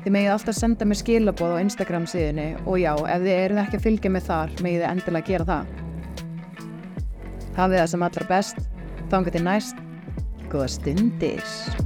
Þið 0.00 0.10
megið 0.16 0.32
alltaf 0.32 0.58
senda 0.58 0.88
mér 0.90 0.98
skilaboð 0.98 1.54
á 1.54 1.62
Instagram 1.62 2.08
síðunni 2.10 2.48
og 2.64 2.80
já, 2.82 2.90
ef 2.98 3.22
þið 3.28 3.30
eruð 3.36 3.60
ekki 3.62 3.78
að 3.78 3.84
fylgja 3.86 4.12
mig 4.16 4.24
þar, 4.26 4.56
megið 4.58 4.82
þið 4.82 4.88
endilega 4.88 5.28
gera 5.28 5.46
það. 5.52 5.70
Hafið 7.60 7.78
það 7.78 7.86
sem 7.94 8.08
allra 8.08 8.26
best, 8.32 8.60
þá 9.06 9.16
engar 9.20 9.38
til 9.38 9.44
næst, 9.46 9.86
góða 10.50 10.66
stundir. 10.74 11.79